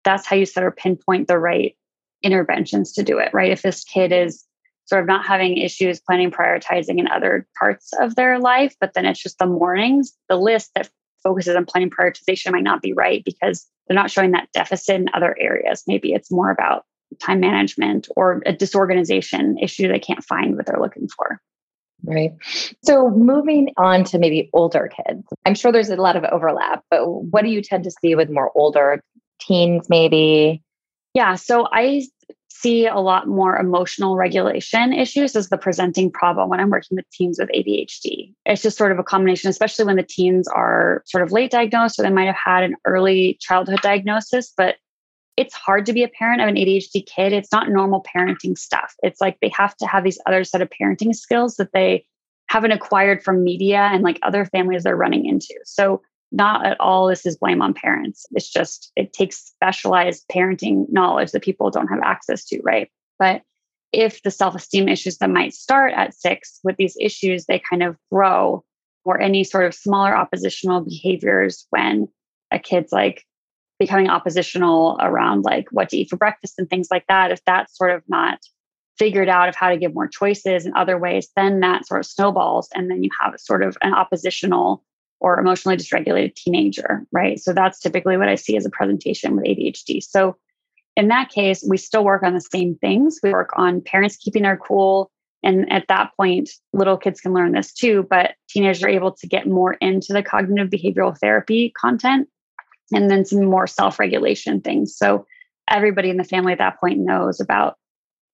that's 0.06 0.25
how 0.25 0.38
you 0.38 0.46
sort 0.46 0.68
of 0.68 0.75
pinpoint 0.78 1.28
the 1.28 1.38
right 1.38 1.75
interventions 2.24 2.94
to 2.94 3.04
do 3.04 3.20
it, 3.20 3.34
right? 3.34 3.52
If 3.52 3.62
this 3.62 3.84
kid 3.84 4.12
is 4.12 4.46
sort 4.86 5.02
of 5.02 5.08
not 5.08 5.25
having 5.25 5.58
issues 5.58 6.00
planning, 6.00 6.31
prioritizing 6.31 7.00
in 7.00 7.08
other 7.08 7.48
parts 7.58 7.92
of 8.00 8.16
their 8.16 8.40
life, 8.40 8.75
but 8.80 8.94
then 8.94 9.06
it's 9.06 9.22
just 9.22 9.38
the 9.40 9.46
mornings, 9.46 10.14
the 10.30 10.36
list 10.36 10.72
that 10.75 10.90
focuses 11.22 11.56
on 11.56 11.66
planning 11.66 11.90
prioritization 11.90 12.52
might 12.52 12.64
not 12.64 12.81
be 12.81 12.94
right 12.94 13.24
because 13.24 13.66
they're 13.88 13.96
not 13.96 14.12
showing 14.12 14.31
that 14.31 14.50
deficit 14.54 14.96
in 14.96 15.06
other 15.14 15.36
areas. 15.40 15.84
Maybe 15.88 16.14
it's 16.14 16.31
more 16.31 16.52
about 16.52 16.84
time 17.20 17.40
management 17.40 18.08
or 18.16 18.42
a 18.46 18.54
disorganization 18.54 19.58
issue 19.58 19.88
they 19.88 20.00
can't 20.00 20.24
find 20.24 20.56
what 20.56 20.66
they're 20.66 20.81
looking 20.81 21.08
for. 21.08 21.40
Right. 22.06 22.34
So 22.84 23.10
moving 23.10 23.70
on 23.78 24.04
to 24.06 24.20
maybe 24.20 24.50
older 24.52 24.90
kids, 24.94 25.25
I'm 25.46 25.56
sure 25.56 25.72
there's 25.72 25.90
a 25.90 25.96
lot 25.96 26.18
of 26.18 26.25
overlap, 26.25 26.84
but 26.90 27.08
what 27.08 27.44
do 27.44 27.50
you 27.50 27.62
tend 27.62 27.86
to 27.86 27.92
see 27.92 28.16
with 28.16 28.30
more 28.30 28.52
older 28.56 29.02
teens, 29.40 29.88
maybe? 29.90 30.62
Yeah. 31.14 31.36
So 31.36 31.68
I 31.72 32.04
see 32.63 32.88
a 32.88 33.00
lot 33.00 33.27
more 33.27 33.57
emotional 33.57 34.15
regulation 34.15 34.94
issues 34.94 35.36
as 35.36 35.50
the 35.50 35.57
presenting 35.57 36.10
problem 36.10 36.50
when 36.50 36.62
I'm 36.62 36.69
working 36.69 36.95
with 36.95 37.10
teens 37.12 37.38
with 37.38 37.50
ADHD. 37.50 38.33
It's 38.45 38.62
just 38.62 38.77
sort 38.77 38.94
of 38.94 39.00
a 39.00 39.04
combination, 39.04 39.50
especially 39.50 39.86
when 39.86 39.98
the 39.98 40.04
teens 40.04 40.48
are 40.48 41.04
sort 41.06 41.24
of 41.24 41.31
late 41.31 41.51
diagnosed 41.51 42.00
or 42.00 42.04
they 42.04 42.10
might 42.10 42.27
have 42.27 42.38
had 42.44 42.63
an 42.63 42.75
early 42.86 43.38
childhood 43.42 43.81
diagnosis, 43.81 44.54
but 44.56 44.77
it's 45.36 45.54
hard 45.54 45.86
to 45.88 45.94
be 45.94 46.04
a 46.04 46.07
parent 46.07 46.42
of 46.42 46.48
an 46.48 46.56
ADHD 46.56 47.06
kid. 47.06 47.33
It's 47.33 47.51
not 47.51 47.69
normal 47.69 48.04
parenting 48.15 48.57
stuff. 48.57 48.94
It's 49.04 49.19
like 49.19 49.38
they 49.42 49.50
have 49.50 49.75
to 49.77 49.88
have 49.88 50.04
these 50.04 50.19
other 50.25 50.44
set 50.44 50.62
of 50.62 50.69
parenting 50.69 51.13
skills 51.13 51.56
that 51.56 51.74
they 51.74 52.06
haven't 52.48 52.71
acquired 52.71 53.24
from 53.24 53.44
media 53.44 53.89
and 53.92 54.04
like 54.04 54.19
other 54.24 54.45
families 54.45 54.83
they're 54.83 54.95
running 54.95 55.25
into. 55.25 55.56
So 55.65 56.01
not 56.34 56.66
at 56.66 56.80
all 56.80 57.08
this 57.08 57.26
is 57.26 57.38
blame 57.38 57.62
on 57.62 57.74
parents. 57.74 58.26
It's 58.32 58.50
just, 58.50 58.92
it 58.96 59.14
takes 59.14 59.38
specialized 59.38 60.26
parenting 60.32 60.86
knowledge 60.90 61.32
that 61.32 61.44
people 61.44 61.70
don't 61.70 61.88
have 61.88 62.02
access 62.04 62.44
to, 62.46 62.60
right? 62.64 62.90
But 63.20 63.44
if 63.94 64.22
the 64.24 64.32
self 64.32 64.56
esteem 64.56 64.90
issues 64.90 65.20
that 65.20 65.30
might 65.30 65.54
start 65.54 65.94
at 65.96 66.16
six 66.16 66.60
with 66.64 66.76
these 66.78 66.98
issues, 67.00 67.46
they 67.46 67.60
kind 67.60 67.84
of 67.84 67.96
grow, 68.12 68.64
or 69.06 69.22
any 69.22 69.44
sort 69.44 69.66
of 69.66 69.76
smaller 69.76 70.16
oppositional 70.16 70.82
behaviors 70.82 71.68
when 71.70 72.08
a 72.52 72.58
kid's 72.58 72.92
like 72.92 73.24
becoming 73.78 74.10
oppositional 74.10 74.98
around 75.02 75.44
like 75.44 75.68
what 75.72 75.90
to 75.90 75.98
eat 75.98 76.10
for 76.10 76.18
breakfast 76.18 76.56
and 76.58 76.70
things 76.70 76.88
like 76.90 77.06
that, 77.08 77.32
if 77.32 77.44
that's 77.46 77.78
sort 77.78 77.92
of 77.92 78.02
not 78.08 78.40
figured 78.98 79.30
out 79.30 79.50
of 79.50 79.56
how 79.56 79.70
to 79.70 79.78
give 79.78 79.94
more 79.94 80.08
choices 80.08 80.66
in 80.66 80.76
other 80.76 80.98
ways, 80.98 81.30
then 81.36 81.60
that 81.60 81.86
sort 81.86 82.00
of 82.00 82.06
snowballs. 82.06 82.70
And 82.74 82.90
then 82.90 83.04
you 83.04 83.10
have 83.22 83.34
a 83.34 83.40
sort 83.40 83.64
of 83.64 83.78
an 83.82 83.94
oppositional 83.94 84.84
or 85.24 85.40
emotionally 85.40 85.78
dysregulated 85.78 86.36
teenager, 86.36 87.06
right? 87.12 87.40
So 87.40 87.54
that's 87.54 87.80
typically 87.80 88.18
what 88.18 88.28
I 88.28 88.36
see 88.36 88.58
as 88.58 88.66
a 88.66 88.70
presentation 88.70 89.36
with 89.36 89.46
ADHD. 89.46 90.04
So 90.04 90.36
in 90.96 91.08
that 91.08 91.30
case, 91.30 91.66
we 91.68 91.78
still 91.78 92.04
work 92.04 92.24
on 92.24 92.34
the 92.34 92.42
same 92.42 92.75
things. 92.75 93.20
We 93.24 93.31
work 93.31 93.52
on 93.56 93.81
parents 93.81 94.18
keeping 94.18 94.44
their 94.44 94.58
cool. 94.58 95.10
And 95.42 95.72
at 95.72 95.88
that 95.88 96.12
point, 96.18 96.50
little 96.74 96.98
kids 96.98 97.22
can 97.22 97.34
learn 97.34 97.54
this 97.54 97.74
too, 97.74 98.06
but 98.10 98.36
teenagers 98.50 98.84
are 98.84 98.90
able 98.90 99.14
to 99.14 99.28
get 99.28 99.48
more 99.48 99.74
into 99.75 100.14
the 100.14 100.24
cognitive 100.24 100.70
behavioral 100.70 101.18
therapy 101.18 101.74
content 101.80 102.28
and 102.94 103.10
then 103.10 103.25
some 103.25 103.46
more 103.46 103.66
self 103.66 104.00
regulation 104.00 104.62
things. 104.62 104.96
So 104.96 105.25
everybody 105.70 106.10
in 106.10 106.18
the 106.18 106.24
family 106.24 106.52
at 106.52 106.60
that 106.60 106.80
point 106.80 107.00
knows 107.00 107.40
about 107.40 107.78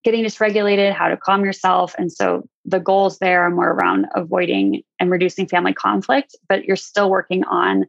getting 0.03 0.23
dysregulated, 0.23 0.93
how 0.93 1.07
to 1.09 1.17
calm 1.17 1.43
yourself. 1.43 1.93
And 1.97 2.11
so 2.11 2.47
the 2.65 2.79
goals 2.79 3.19
there 3.19 3.41
are 3.41 3.49
more 3.49 3.71
around 3.71 4.05
avoiding 4.15 4.83
and 4.99 5.11
reducing 5.11 5.47
family 5.47 5.73
conflict, 5.73 6.35
but 6.47 6.65
you're 6.65 6.77
still 6.77 7.09
working 7.09 7.43
on 7.45 7.85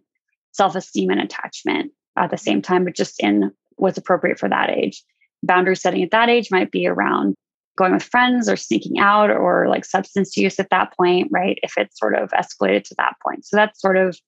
self 0.52 0.74
esteem 0.74 1.10
and 1.10 1.20
attachment 1.20 1.92
at 2.16 2.30
the 2.30 2.36
same 2.36 2.60
time, 2.62 2.84
but 2.84 2.96
just 2.96 3.20
in 3.20 3.52
what's 3.76 3.98
appropriate 3.98 4.38
for 4.38 4.48
that 4.48 4.70
age. 4.70 5.02
Boundary 5.42 5.76
setting 5.76 6.02
at 6.02 6.10
that 6.10 6.28
age 6.28 6.50
might 6.50 6.70
be 6.70 6.86
around 6.86 7.34
going 7.78 7.92
with 7.92 8.02
friends 8.02 8.48
or 8.48 8.56
sneaking 8.56 8.98
out 8.98 9.30
or 9.30 9.68
like 9.68 9.84
substance 9.84 10.36
use 10.36 10.60
at 10.60 10.70
that 10.70 10.94
point, 10.96 11.28
right? 11.30 11.58
If 11.62 11.74
it's 11.78 11.98
sort 11.98 12.14
of 12.14 12.30
escalated 12.30 12.84
to 12.84 12.94
that 12.98 13.14
point. 13.24 13.46
So 13.46 13.56
that's 13.56 13.80
sort 13.80 13.96
of, 13.96 14.18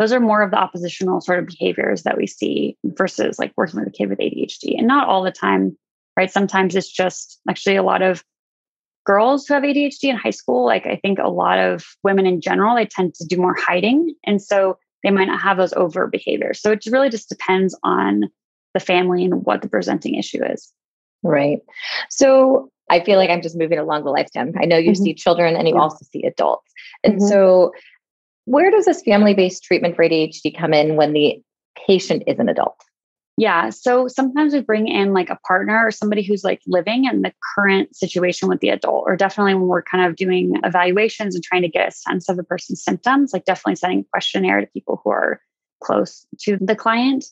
those 0.00 0.12
are 0.12 0.18
more 0.18 0.42
of 0.42 0.50
the 0.50 0.56
oppositional 0.56 1.20
sort 1.20 1.38
of 1.38 1.46
behaviors 1.46 2.02
that 2.02 2.16
we 2.16 2.26
see 2.26 2.76
versus 2.84 3.38
like 3.38 3.52
working 3.56 3.78
with 3.78 3.88
a 3.88 3.92
kid 3.92 4.08
with 4.08 4.18
ADHD. 4.18 4.76
And 4.76 4.88
not 4.88 5.06
all 5.06 5.22
the 5.22 5.30
time 5.30 5.76
right? 6.18 6.32
Sometimes 6.32 6.74
it's 6.74 6.90
just 6.90 7.40
actually 7.48 7.76
a 7.76 7.82
lot 7.84 8.02
of 8.02 8.24
girls 9.06 9.46
who 9.46 9.54
have 9.54 9.62
ADHD 9.62 10.10
in 10.10 10.16
high 10.16 10.30
school. 10.30 10.66
Like 10.66 10.84
I 10.84 10.96
think 10.96 11.20
a 11.20 11.28
lot 11.28 11.60
of 11.60 11.84
women 12.02 12.26
in 12.26 12.40
general, 12.40 12.74
they 12.74 12.86
tend 12.86 13.14
to 13.14 13.24
do 13.24 13.36
more 13.36 13.54
hiding. 13.56 14.16
And 14.24 14.42
so 14.42 14.78
they 15.04 15.10
might 15.10 15.28
not 15.28 15.40
have 15.40 15.58
those 15.58 15.72
overt 15.74 16.10
behaviors. 16.10 16.60
So 16.60 16.72
it 16.72 16.84
really 16.90 17.08
just 17.08 17.28
depends 17.28 17.78
on 17.84 18.24
the 18.74 18.80
family 18.80 19.24
and 19.24 19.46
what 19.46 19.62
the 19.62 19.68
presenting 19.68 20.16
issue 20.16 20.44
is. 20.44 20.72
Right. 21.22 21.60
So 22.10 22.68
I 22.90 22.98
feel 22.98 23.16
like 23.16 23.30
I'm 23.30 23.40
just 23.40 23.56
moving 23.56 23.78
along 23.78 24.02
the 24.02 24.10
lifetime. 24.10 24.54
I 24.60 24.64
know 24.64 24.76
you 24.76 24.90
mm-hmm. 24.90 25.04
see 25.04 25.14
children 25.14 25.54
and 25.54 25.68
you 25.68 25.74
yeah. 25.74 25.80
also 25.80 26.04
see 26.10 26.24
adults. 26.24 26.66
And 27.04 27.14
mm-hmm. 27.14 27.28
so 27.28 27.72
where 28.46 28.72
does 28.72 28.86
this 28.86 29.02
family-based 29.02 29.62
treatment 29.62 29.94
for 29.94 30.04
ADHD 30.04 30.58
come 30.58 30.74
in 30.74 30.96
when 30.96 31.12
the 31.12 31.40
patient 31.86 32.24
is 32.26 32.40
an 32.40 32.48
adult? 32.48 32.82
Yeah. 33.38 33.70
So 33.70 34.08
sometimes 34.08 34.52
we 34.52 34.60
bring 34.60 34.88
in 34.88 35.12
like 35.12 35.30
a 35.30 35.38
partner 35.46 35.86
or 35.86 35.92
somebody 35.92 36.22
who's 36.22 36.42
like 36.42 36.60
living 36.66 37.04
in 37.04 37.22
the 37.22 37.32
current 37.54 37.94
situation 37.94 38.48
with 38.48 38.58
the 38.58 38.70
adult, 38.70 39.04
or 39.06 39.16
definitely 39.16 39.54
when 39.54 39.68
we're 39.68 39.82
kind 39.82 40.04
of 40.04 40.16
doing 40.16 40.54
evaluations 40.64 41.36
and 41.36 41.44
trying 41.44 41.62
to 41.62 41.68
get 41.68 41.88
a 41.88 41.92
sense 41.92 42.28
of 42.28 42.36
a 42.40 42.42
person's 42.42 42.82
symptoms, 42.82 43.32
like 43.32 43.44
definitely 43.44 43.76
sending 43.76 44.00
a 44.00 44.10
questionnaire 44.12 44.60
to 44.60 44.66
people 44.66 45.00
who 45.04 45.10
are 45.10 45.40
close 45.80 46.26
to 46.40 46.58
the 46.60 46.74
client. 46.74 47.26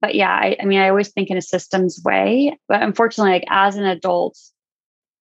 But 0.00 0.14
yeah, 0.14 0.30
I, 0.30 0.56
I 0.62 0.64
mean, 0.64 0.78
I 0.78 0.90
always 0.90 1.08
think 1.08 1.28
in 1.28 1.36
a 1.36 1.42
systems 1.42 2.00
way, 2.04 2.56
but 2.68 2.80
unfortunately, 2.80 3.32
like 3.32 3.46
as 3.50 3.74
an 3.74 3.84
adult, 3.84 4.38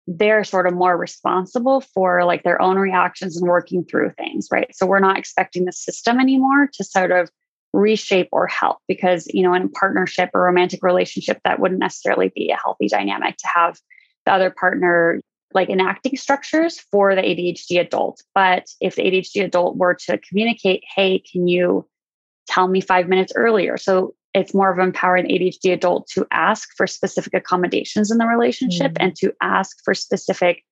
they're 0.07 0.45
sort 0.45 0.67
of 0.67 0.75
more 0.75 0.99
responsible 0.99 1.81
for 1.81 2.27
like 2.27 2.43
their 2.43 2.61
own 2.61 2.77
reactions 2.77 3.39
and 3.39 3.49
working 3.49 3.83
through 3.83 4.11
things, 4.11 4.49
right? 4.53 4.69
So 4.77 4.85
we're 4.85 5.01
not 5.01 5.17
expecting 5.17 5.65
the 5.65 5.73
system 5.73 6.21
anymore 6.21 6.69
to 6.75 6.85
sort 6.85 7.13
of 7.13 7.31
reshape 7.73 8.29
or 8.33 8.47
help 8.47 8.79
because 8.89 9.27
you 9.29 9.43
know 9.43 9.55
in 9.55 9.65
a 9.65 9.69
partnership 9.69 10.31
or 10.35 10.43
romantic 10.43 10.83
relationship 10.83 11.39
that 11.45 11.61
wouldn't 11.61 11.81
necessarily 11.81 12.33
be 12.35 12.51
a 12.51 12.59
healthy 12.63 12.89
dynamic 12.89 13.37
to 13.37 13.49
have 13.55 13.79
the 14.25 14.33
other 14.33 14.51
partner 14.51 15.21
like 15.55 15.71
enacting 15.71 16.17
structures 16.17 16.79
for 16.79 17.15
the 17.15 17.23
ADHD 17.23 17.81
adult. 17.81 18.23
But 18.35 18.67
if 18.81 18.97
the 18.97 19.03
ADHD 19.03 19.45
adult 19.45 19.77
were 19.77 19.95
to 20.07 20.19
communicate 20.19 20.83
hey 20.95 21.21
can 21.21 21.47
you 21.49 21.87
tell 22.47 22.69
me 22.69 22.81
5 22.81 23.09
minutes 23.09 23.33
earlier? 23.37 23.77
So 23.77 24.15
it's 24.35 24.55
more 24.55 24.73
of 24.73 24.79
empowering 24.79 25.27
ADHD 25.27 25.73
adult 25.73 26.09
to 26.15 26.27
ask 26.31 26.71
for 26.77 26.87
specific 26.87 27.35
accommodations 27.35 28.11
in 28.11 28.19
the 28.19 28.27
relationship 28.27 28.93
mm-hmm. 28.93 29.05
and 29.05 29.17
to 29.17 29.33
ask 29.43 29.79
for 29.85 29.95
specific 29.95 30.65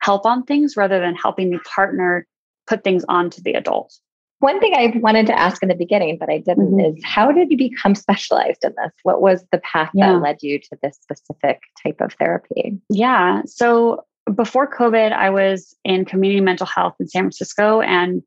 help 0.00 0.24
on 0.24 0.44
things 0.44 0.76
rather 0.76 1.00
than 1.00 1.14
helping 1.14 1.50
the 1.50 1.58
partner 1.58 2.26
put 2.66 2.84
things 2.84 3.04
onto 3.08 3.42
the 3.42 3.54
adult 3.54 3.98
one 4.40 4.60
thing 4.60 4.74
I 4.74 4.92
wanted 4.98 5.26
to 5.26 5.38
ask 5.38 5.62
in 5.62 5.68
the 5.68 5.74
beginning, 5.74 6.16
but 6.18 6.30
I 6.30 6.38
didn't, 6.38 6.72
mm-hmm. 6.72 6.96
is 6.96 7.04
how 7.04 7.32
did 7.32 7.50
you 7.50 7.56
become 7.56 7.94
specialized 7.94 8.62
in 8.62 8.72
this? 8.82 8.92
What 9.02 9.20
was 9.20 9.44
the 9.50 9.58
path 9.58 9.90
yeah. 9.94 10.12
that 10.12 10.22
led 10.22 10.38
you 10.42 10.60
to 10.60 10.78
this 10.82 10.96
specific 11.00 11.60
type 11.82 12.00
of 12.00 12.12
therapy? 12.14 12.78
Yeah. 12.88 13.42
So 13.46 14.04
before 14.34 14.70
COVID, 14.70 15.12
I 15.12 15.30
was 15.30 15.74
in 15.84 16.04
community 16.04 16.40
mental 16.40 16.66
health 16.66 16.94
in 17.00 17.08
San 17.08 17.22
Francisco 17.22 17.80
and 17.80 18.22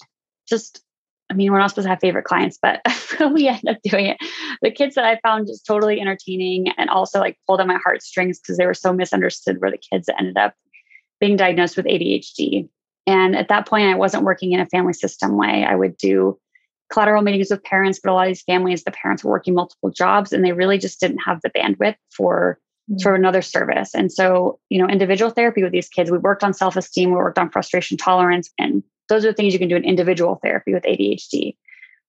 just, 0.48 0.84
I 1.30 1.34
mean, 1.34 1.52
we're 1.52 1.60
not 1.60 1.70
supposed 1.70 1.86
to 1.86 1.90
have 1.90 2.00
favorite 2.02 2.26
clients, 2.26 2.60
but 2.62 2.82
we 3.34 3.48
end 3.48 3.68
up 3.70 3.78
doing 3.84 4.08
it. 4.08 4.18
The 4.62 4.72
kids 4.72 4.96
that 4.96 5.06
I 5.06 5.18
found 5.24 5.48
just 5.48 5.66
totally 5.66 6.02
entertaining 6.02 6.70
and 6.78 6.90
also 6.90 7.20
like 7.20 7.38
pulled 7.48 7.62
on 7.62 7.68
my 7.68 7.80
heartstrings 7.82 8.40
because 8.40 8.58
they 8.58 8.66
were 8.66 8.74
so 8.74 8.92
misunderstood 8.92 9.62
were 9.62 9.72
the 9.72 9.78
kids 9.78 10.08
that 10.08 10.20
ended 10.20 10.38
up 10.38 10.56
being 11.22 11.38
diagnosed 11.38 11.78
with 11.78 11.86
ADHD. 11.86 12.68
And 13.08 13.36
at 13.36 13.48
that 13.50 13.68
point, 13.68 13.88
I 13.88 13.96
wasn't 13.96 14.24
working 14.24 14.52
in 14.52 14.60
a 14.60 14.66
family 14.68 14.94
system 14.94 15.38
way. 15.38 15.66
I 15.68 15.76
would 15.76 15.98
do 15.98 16.40
collateral 16.92 17.24
meetings 17.24 17.50
with 17.50 17.64
parents, 17.64 18.00
but 18.02 18.12
a 18.12 18.14
lot 18.14 18.28
of 18.28 18.32
these 18.32 18.44
families, 18.44 18.84
the 18.84 18.92
parents 18.92 19.24
were 19.24 19.32
working 19.32 19.54
multiple 19.54 19.90
jobs 19.90 20.34
and 20.34 20.44
they 20.44 20.52
really 20.52 20.78
just 20.78 21.00
didn't 21.00 21.20
have 21.20 21.40
the 21.42 21.50
bandwidth 21.50 21.96
for 22.16 22.60
mm. 22.92 23.00
sort 23.00 23.16
of 23.16 23.20
another 23.20 23.42
service. 23.42 23.96
And 23.96 24.12
so, 24.12 24.60
you 24.70 24.78
know, 24.78 24.88
individual 24.88 25.32
therapy 25.32 25.64
with 25.64 25.72
these 25.72 25.90
kids, 25.90 26.12
we 26.12 26.18
worked 26.18 26.44
on 26.44 26.54
self-esteem, 26.54 27.10
we 27.10 27.16
worked 27.16 27.40
on 27.40 27.50
frustration 27.50 27.98
tolerance, 27.98 28.52
and 28.60 28.84
those 29.10 29.26
are 29.26 29.34
things 29.34 29.54
you 29.54 29.60
can 29.60 29.70
do 29.70 29.76
in 29.76 29.84
individual 29.84 30.40
therapy 30.44 30.74
with 30.74 30.84
ADHD. 30.84 31.56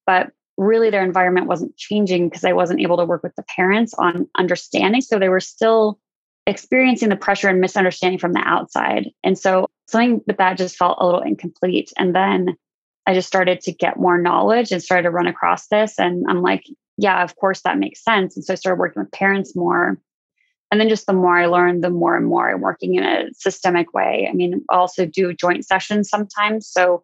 But 0.07 0.33
really 0.59 0.91
their 0.91 1.05
environment 1.05 1.47
wasn't 1.47 1.77
changing 1.77 2.29
because 2.29 2.45
I 2.45 2.53
wasn't 2.53 2.81
able 2.81 2.97
to 2.99 3.05
work 3.05 3.23
with 3.23 3.35
the 3.37 3.45
parents 3.45 3.95
on 3.95 4.29
understanding. 4.37 5.01
So 5.01 5.19
they 5.19 5.29
were 5.29 5.41
still 5.41 5.99
experiencing 6.47 7.09
the 7.09 7.17
pressure 7.17 7.49
and 7.49 7.61
misunderstanding 7.61 8.19
from 8.19 8.33
the 8.33 8.43
outside. 8.45 9.11
And 9.23 9.39
so 9.39 9.69
something 9.87 10.21
with 10.27 10.39
that 10.39 10.59
just 10.59 10.77
felt 10.77 10.99
a 11.01 11.07
little 11.07 11.21
incomplete. 11.21 11.93
And 11.99 12.15
then 12.15 12.57
I 13.07 13.15
just 13.15 13.29
started 13.29 13.61
to 13.63 13.73
get 13.73 13.99
more 13.99 14.21
knowledge 14.21 14.73
and 14.73 14.83
started 14.83 15.05
to 15.05 15.11
run 15.11 15.27
across 15.27 15.69
this. 15.69 15.99
And 15.99 16.25
I'm 16.29 16.43
like, 16.43 16.65
yeah, 16.97 17.23
of 17.23 17.37
course 17.37 17.63
that 17.63 17.79
makes 17.79 18.03
sense. 18.03 18.37
And 18.37 18.45
so 18.45 18.53
I 18.53 18.57
started 18.57 18.79
working 18.79 19.03
with 19.03 19.13
parents 19.13 19.57
more. 19.57 19.99
And 20.71 20.81
then 20.81 20.89
just 20.89 21.07
the 21.07 21.13
more 21.13 21.37
I 21.37 21.47
learned, 21.47 21.85
the 21.85 21.91
more 21.91 22.17
and 22.17 22.27
more 22.27 22.51
I'm 22.51 22.61
working 22.61 22.95
in 22.95 23.05
a 23.05 23.27
systemic 23.35 23.93
way. 23.93 24.27
I 24.29 24.33
mean, 24.33 24.65
I 24.71 24.77
also 24.77 25.05
do 25.05 25.35
joint 25.35 25.67
sessions 25.67 26.09
sometimes. 26.09 26.67
So 26.67 27.03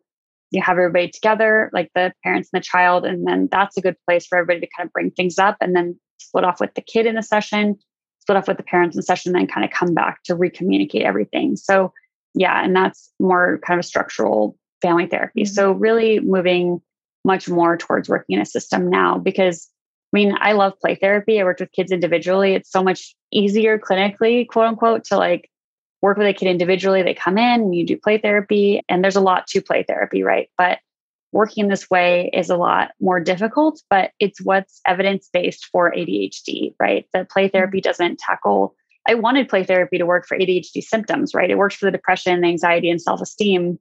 you 0.51 0.63
have 0.63 0.79
everybody 0.79 1.11
together, 1.11 1.71
like 1.75 1.91
the 1.95 2.13
parents 2.25 2.49
and 2.53 2.61
the 2.61 2.65
child, 2.65 3.05
and 3.05 3.27
then 3.27 3.49
that's 3.53 3.77
a 3.77 3.83
good 3.83 3.97
place 4.07 4.27
for 4.27 4.39
everybody 4.39 4.61
to 4.61 4.73
kind 4.75 4.87
of 4.87 4.93
bring 4.93 5.11
things 5.11 5.39
up 5.39 5.59
and 5.61 5.77
then 5.77 5.99
split 6.19 6.45
off 6.45 6.61
with 6.61 6.75
the 6.75 6.81
kid 6.81 7.05
in 7.05 7.19
a 7.19 7.23
session, 7.23 7.79
split 8.29 8.37
off 8.37 8.49
with 8.49 8.59
the 8.59 8.63
parents 8.63 8.95
in 8.95 9.01
session, 9.01 9.33
then 9.33 9.47
kind 9.47 9.65
of 9.65 9.71
come 9.71 9.95
back 9.95 10.23
to 10.25 10.37
recommunicate 10.37 11.03
everything. 11.03 11.57
So 11.57 11.95
yeah, 12.35 12.63
and 12.63 12.77
that's 12.77 13.11
more 13.19 13.59
kind 13.67 13.81
of 13.81 13.87
structural 13.87 14.55
family 14.83 15.07
therapy. 15.07 15.45
Mm-hmm. 15.45 15.55
So 15.55 15.73
really 15.73 16.21
moving 16.21 16.83
much 17.25 17.49
more 17.49 17.79
towards 17.79 18.07
working 18.07 18.37
in 18.37 18.43
a 18.43 18.47
system 18.47 18.91
now 18.91 19.17
because 19.17 19.71
I 20.13 20.19
mean, 20.19 20.35
I 20.41 20.53
love 20.53 20.79
play 20.79 20.95
therapy. 20.95 21.41
I 21.41 21.45
worked 21.45 21.61
with 21.61 21.73
kids 21.73 21.91
individually. 21.91 22.53
It's 22.53 22.71
so 22.71 22.83
much 22.83 23.15
easier 23.33 23.79
clinically, 23.79 24.47
quote 24.47 24.67
unquote, 24.67 25.05
to 25.05 25.17
like 25.17 25.51
work 26.03 26.19
with 26.19 26.27
a 26.27 26.35
kid 26.35 26.49
individually. 26.49 27.03
They 27.03 27.15
come 27.15 27.39
in, 27.39 27.73
you 27.73 27.87
do 27.87 27.97
play 27.97 28.19
therapy, 28.19 28.83
and 28.91 29.03
there's 29.03 29.17
a 29.17 29.23
lot 29.23 29.47
to 29.49 29.63
play 29.63 29.85
therapy, 29.85 30.23
right? 30.23 30.51
But 30.59 30.81
working 31.33 31.69
this 31.69 31.91
way 31.91 32.31
is 32.33 32.51
a 32.51 32.57
lot 32.57 32.93
more 33.01 33.21
difficult, 33.21 33.83
but 33.91 34.13
it's 34.19 34.41
what's 34.41 34.81
evidence 34.87 35.29
based 35.33 35.67
for 35.67 35.93
ADHD, 35.93 36.75
right? 36.81 37.07
The 37.13 37.27
play 37.31 37.47
mm-hmm. 37.47 37.57
therapy 37.57 37.81
doesn't 37.81 38.19
tackle. 38.19 38.75
I 39.07 39.15
wanted 39.15 39.49
play 39.49 39.65
therapy 39.65 39.99
to 39.99 40.07
work 40.07 40.27
for 40.27 40.39
ADHD 40.39 40.83
symptoms, 40.83 41.35
right? 41.35 41.51
It 41.51 41.59
works 41.59 41.77
for 41.77 41.87
the 41.87 41.93
depression, 41.93 42.41
the 42.41 42.49
anxiety, 42.49 42.91
and 42.91 43.01
self 43.01 43.21
esteem. 43.21 43.79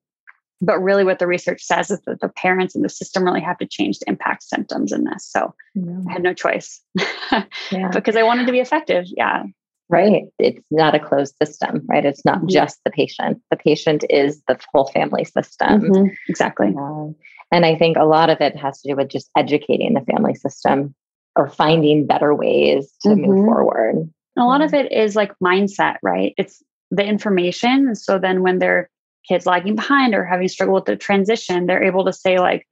But 0.59 0.79
really, 0.79 1.03
what 1.03 1.19
the 1.19 1.27
research 1.27 1.61
says 1.61 1.91
is 1.91 2.01
that 2.07 2.19
the 2.19 2.29
parents 2.29 2.73
and 2.73 2.83
the 2.83 2.89
system 2.89 3.23
really 3.23 3.41
have 3.41 3.59
to 3.59 3.67
change 3.67 3.99
to 3.99 4.09
impact 4.09 4.43
symptoms 4.43 4.91
in 4.91 5.03
this. 5.03 5.25
So 5.29 5.53
yeah. 5.75 5.99
I 6.09 6.13
had 6.13 6.23
no 6.23 6.33
choice 6.33 6.81
yeah. 7.71 7.89
because 7.93 8.15
I 8.15 8.23
wanted 8.23 8.47
to 8.47 8.51
be 8.51 8.59
effective. 8.59 9.05
Yeah. 9.15 9.43
Right. 9.89 10.25
It's 10.37 10.65
not 10.69 10.95
a 10.95 10.99
closed 10.99 11.35
system, 11.41 11.85
right? 11.87 12.05
It's 12.05 12.25
not 12.25 12.39
mm-hmm. 12.39 12.49
just 12.49 12.79
the 12.83 12.91
patient. 12.91 13.41
The 13.51 13.57
patient 13.57 14.03
is 14.09 14.41
the 14.47 14.59
whole 14.73 14.87
family 14.87 15.23
system. 15.23 15.81
Mm-hmm. 15.81 16.13
Exactly. 16.27 16.75
Uh, 16.77 17.13
and 17.51 17.65
I 17.65 17.77
think 17.77 17.95
a 17.97 18.05
lot 18.05 18.29
of 18.29 18.41
it 18.41 18.57
has 18.57 18.81
to 18.81 18.89
do 18.89 18.97
with 18.97 19.07
just 19.07 19.29
educating 19.37 19.93
the 19.93 20.01
family 20.01 20.35
system 20.35 20.93
or 21.37 21.47
finding 21.47 22.05
better 22.05 22.35
ways 22.35 22.91
to 23.03 23.09
mm-hmm. 23.09 23.21
move 23.21 23.45
forward. 23.45 24.11
A 24.37 24.43
lot 24.43 24.61
of 24.61 24.73
it 24.73 24.91
is 24.91 25.15
like 25.15 25.31
mindset, 25.41 25.95
right? 26.03 26.33
It's 26.37 26.61
the 26.91 27.05
information. 27.05 27.95
So 27.95 28.19
then 28.19 28.41
when 28.43 28.59
their 28.59 28.89
kids 29.27 29.45
lagging 29.45 29.75
behind 29.75 30.13
or 30.13 30.25
having 30.25 30.47
struggled 30.47 30.75
with 30.75 30.85
the 30.85 30.95
transition, 30.95 31.65
they're 31.65 31.83
able 31.83 32.05
to 32.05 32.13
say, 32.13 32.39
like, 32.39 32.67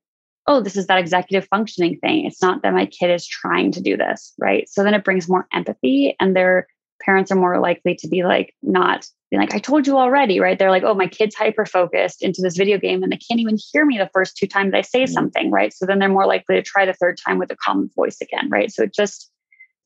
oh, 0.48 0.62
this 0.62 0.76
is 0.76 0.88
that 0.88 1.00
executive 1.00 1.48
functioning 1.50 1.98
thing. 2.00 2.26
It's 2.26 2.42
not 2.42 2.62
that 2.62 2.74
my 2.74 2.86
kid 2.86 3.10
is 3.10 3.26
trying 3.26 3.72
to 3.72 3.82
do 3.82 3.98
this, 3.98 4.34
right? 4.38 4.70
So 4.70 4.84
then 4.84 4.94
it 4.94 5.04
brings 5.04 5.28
more 5.28 5.48
empathy 5.52 6.16
and 6.20 6.36
they're 6.36 6.68
parents 7.02 7.32
are 7.32 7.36
more 7.36 7.60
likely 7.60 7.96
to 7.96 8.08
be 8.08 8.24
like 8.24 8.54
not 8.62 9.06
being 9.30 9.42
like, 9.42 9.54
I 9.54 9.60
told 9.60 9.88
you 9.88 9.98
already, 9.98 10.40
right? 10.40 10.58
They're 10.58 10.72
like, 10.72 10.84
oh, 10.84 10.94
my 10.94 11.08
kid's 11.08 11.36
hyper 11.36 11.66
focused 11.66 12.24
into 12.24 12.42
this 12.42 12.58
video 12.58 12.78
game 12.78 13.04
and 13.04 13.12
they 13.12 13.18
can't 13.18 13.40
even 13.40 13.58
hear 13.72 13.86
me 13.86 13.98
the 13.98 14.10
first 14.14 14.38
two 14.38 14.48
times 14.48 14.74
I 14.74 14.82
say 14.82 15.04
mm-hmm. 15.04 15.14
something, 15.14 15.52
right? 15.52 15.74
So 15.74 15.86
then 15.86 16.00
they're 16.00 16.10
more 16.10 16.28
likely 16.28 16.56
to 16.56 16.62
try 16.62 16.86
the 16.86 16.94
third 16.94 17.18
time 17.26 17.40
with 17.40 17.52
a 17.52 17.58
calm 17.58 17.90
voice 17.96 18.18
again, 18.22 18.50
right? 18.50 18.72
So 18.72 18.84
it 18.84 18.94
just 18.94 19.32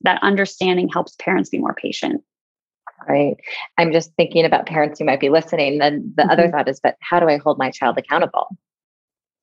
that 0.01 0.21
understanding 0.23 0.89
helps 0.89 1.15
parents 1.19 1.49
be 1.49 1.57
more 1.57 1.73
patient. 1.73 2.21
Right. 3.07 3.37
I'm 3.77 3.91
just 3.91 4.13
thinking 4.15 4.45
about 4.45 4.65
parents 4.65 4.99
who 4.99 5.05
might 5.05 5.19
be 5.19 5.29
listening. 5.29 5.77
Then 5.77 6.13
the 6.15 6.23
mm-hmm. 6.23 6.31
other 6.31 6.49
thought 6.49 6.67
is, 6.67 6.79
but 6.81 6.95
how 7.01 7.19
do 7.19 7.27
I 7.27 7.37
hold 7.37 7.57
my 7.57 7.71
child 7.71 7.97
accountable? 7.97 8.47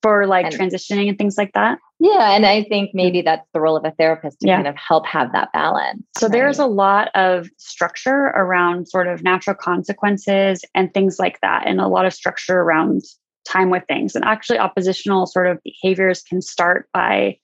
For 0.02 0.26
like 0.26 0.46
and, 0.46 0.54
transitioning 0.54 1.08
and 1.08 1.18
things 1.18 1.36
like 1.36 1.52
that. 1.54 1.78
Yeah. 1.98 2.32
And 2.32 2.44
I 2.44 2.64
think 2.64 2.90
maybe 2.92 3.22
that's 3.22 3.46
the 3.52 3.60
role 3.60 3.76
of 3.76 3.84
a 3.84 3.92
therapist 3.92 4.40
to 4.40 4.48
yeah. 4.48 4.56
kind 4.56 4.68
of 4.68 4.76
help 4.76 5.06
have 5.06 5.32
that 5.32 5.52
balance. 5.52 6.02
So 6.18 6.26
right? 6.26 6.32
there's 6.32 6.58
a 6.58 6.66
lot 6.66 7.08
of 7.14 7.48
structure 7.56 8.32
around 8.34 8.88
sort 8.88 9.08
of 9.08 9.22
natural 9.22 9.56
consequences 9.56 10.64
and 10.74 10.92
things 10.92 11.18
like 11.18 11.40
that, 11.40 11.66
and 11.66 11.80
a 11.80 11.88
lot 11.88 12.06
of 12.06 12.12
structure 12.12 12.60
around 12.60 13.02
time 13.48 13.70
with 13.70 13.84
things. 13.88 14.14
And 14.14 14.24
actually, 14.24 14.58
oppositional 14.58 15.26
sort 15.26 15.46
of 15.46 15.58
behaviors 15.64 16.22
can 16.22 16.42
start 16.42 16.88
by 16.92 17.38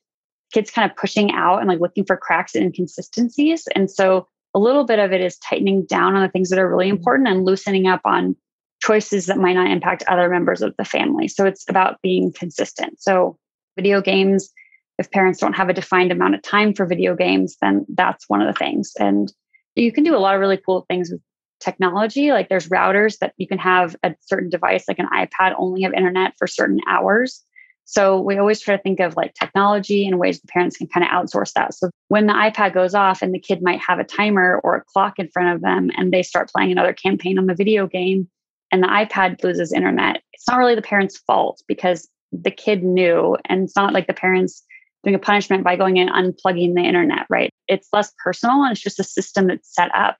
kids 0.52 0.70
kind 0.70 0.90
of 0.90 0.96
pushing 0.96 1.32
out 1.32 1.58
and 1.58 1.68
like 1.68 1.80
looking 1.80 2.04
for 2.04 2.16
cracks 2.16 2.54
and 2.54 2.64
inconsistencies. 2.64 3.66
And 3.74 3.90
so 3.90 4.26
a 4.54 4.58
little 4.58 4.84
bit 4.84 4.98
of 4.98 5.12
it 5.12 5.22
is 5.22 5.38
tightening 5.38 5.86
down 5.86 6.14
on 6.14 6.22
the 6.22 6.28
things 6.28 6.50
that 6.50 6.58
are 6.58 6.68
really 6.68 6.88
mm-hmm. 6.88 6.98
important 6.98 7.28
and 7.28 7.44
loosening 7.44 7.86
up 7.86 8.02
on 8.04 8.36
choices 8.82 9.26
that 9.26 9.38
might 9.38 9.54
not 9.54 9.70
impact 9.70 10.04
other 10.08 10.28
members 10.28 10.60
of 10.60 10.74
the 10.76 10.84
family. 10.84 11.28
So 11.28 11.46
it's 11.46 11.64
about 11.68 12.02
being 12.02 12.32
consistent. 12.32 13.00
So, 13.00 13.38
video 13.76 14.02
games, 14.02 14.50
if 14.98 15.10
parents 15.10 15.38
don't 15.38 15.54
have 15.54 15.68
a 15.68 15.72
defined 15.72 16.12
amount 16.12 16.34
of 16.34 16.42
time 16.42 16.74
for 16.74 16.84
video 16.84 17.14
games, 17.14 17.56
then 17.62 17.86
that's 17.88 18.28
one 18.28 18.42
of 18.42 18.52
the 18.52 18.58
things. 18.58 18.92
And 18.98 19.32
you 19.76 19.92
can 19.92 20.04
do 20.04 20.14
a 20.14 20.18
lot 20.18 20.34
of 20.34 20.40
really 20.40 20.58
cool 20.58 20.84
things 20.88 21.10
with 21.10 21.20
technology. 21.60 22.32
Like 22.32 22.48
there's 22.48 22.68
routers 22.68 23.18
that 23.20 23.32
you 23.38 23.46
can 23.46 23.58
have 23.58 23.96
a 24.02 24.14
certain 24.20 24.50
device, 24.50 24.84
like 24.88 24.98
an 24.98 25.08
iPad, 25.14 25.54
only 25.56 25.82
have 25.82 25.94
internet 25.94 26.34
for 26.36 26.46
certain 26.46 26.80
hours. 26.88 27.42
So 27.84 28.20
we 28.20 28.36
always 28.36 28.60
try 28.60 28.76
to 28.76 28.82
think 28.82 29.00
of 29.00 29.16
like 29.16 29.34
technology 29.34 30.06
and 30.06 30.18
ways 30.18 30.40
the 30.40 30.48
parents 30.48 30.76
can 30.76 30.88
kind 30.88 31.04
of 31.04 31.10
outsource 31.10 31.52
that. 31.54 31.74
So 31.74 31.90
when 32.08 32.26
the 32.26 32.32
iPad 32.32 32.74
goes 32.74 32.94
off 32.94 33.22
and 33.22 33.34
the 33.34 33.40
kid 33.40 33.62
might 33.62 33.80
have 33.80 33.98
a 33.98 34.04
timer 34.04 34.60
or 34.62 34.76
a 34.76 34.84
clock 34.84 35.18
in 35.18 35.28
front 35.28 35.54
of 35.54 35.62
them 35.62 35.90
and 35.96 36.12
they 36.12 36.22
start 36.22 36.50
playing 36.50 36.72
another 36.72 36.92
campaign 36.92 37.38
on 37.38 37.46
the 37.46 37.54
video 37.54 37.86
game, 37.86 38.28
and 38.72 38.82
the 38.82 38.88
iPad 38.88 39.44
loses 39.44 39.72
internet, 39.72 40.22
it's 40.32 40.48
not 40.48 40.56
really 40.56 40.74
the 40.74 40.82
parent's 40.82 41.18
fault 41.18 41.62
because 41.68 42.08
the 42.32 42.50
kid 42.50 42.82
knew. 42.82 43.36
And 43.44 43.64
it's 43.64 43.76
not 43.76 43.92
like 43.92 44.06
the 44.06 44.14
parents 44.14 44.64
doing 45.04 45.14
a 45.14 45.18
punishment 45.18 45.62
by 45.62 45.76
going 45.76 45.98
and 45.98 46.10
unplugging 46.10 46.74
the 46.74 46.82
internet, 46.82 47.26
right? 47.28 47.50
It's 47.68 47.88
less 47.92 48.12
personal 48.22 48.62
and 48.62 48.72
it's 48.72 48.80
just 48.80 48.98
a 48.98 49.04
system 49.04 49.46
that's 49.46 49.72
set 49.72 49.94
up. 49.94 50.16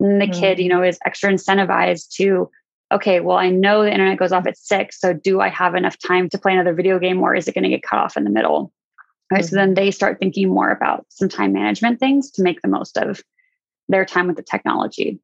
And 0.00 0.20
the 0.20 0.26
mm 0.26 0.40
kid, 0.40 0.60
you 0.60 0.68
know, 0.68 0.82
is 0.82 0.98
extra 1.04 1.32
incentivized 1.32 2.10
to, 2.14 2.48
okay, 2.92 3.18
well, 3.18 3.36
I 3.36 3.50
know 3.50 3.82
the 3.82 3.92
internet 3.92 4.18
goes 4.18 4.30
off 4.30 4.46
at 4.46 4.56
six. 4.56 5.00
So 5.00 5.12
do 5.12 5.40
I 5.40 5.48
have 5.48 5.74
enough 5.74 5.96
time 5.98 6.28
to 6.28 6.38
play 6.38 6.52
another 6.52 6.74
video 6.74 7.00
game 7.00 7.20
or 7.20 7.34
is 7.34 7.48
it 7.48 7.54
going 7.54 7.64
to 7.64 7.70
get 7.70 7.82
cut 7.82 7.98
off 7.98 8.16
in 8.16 8.22
the 8.22 8.30
middle? 8.30 8.72
Right. 9.32 9.42
mm 9.42 9.48
So 9.48 9.56
then 9.56 9.74
they 9.74 9.90
start 9.90 10.20
thinking 10.20 10.48
more 10.48 10.70
about 10.70 11.04
some 11.08 11.28
time 11.28 11.52
management 11.52 11.98
things 11.98 12.30
to 12.32 12.42
make 12.42 12.62
the 12.62 12.68
most 12.68 12.96
of 12.96 13.20
their 13.88 14.04
time 14.04 14.28
with 14.28 14.36
the 14.36 14.42
technology. 14.42 15.20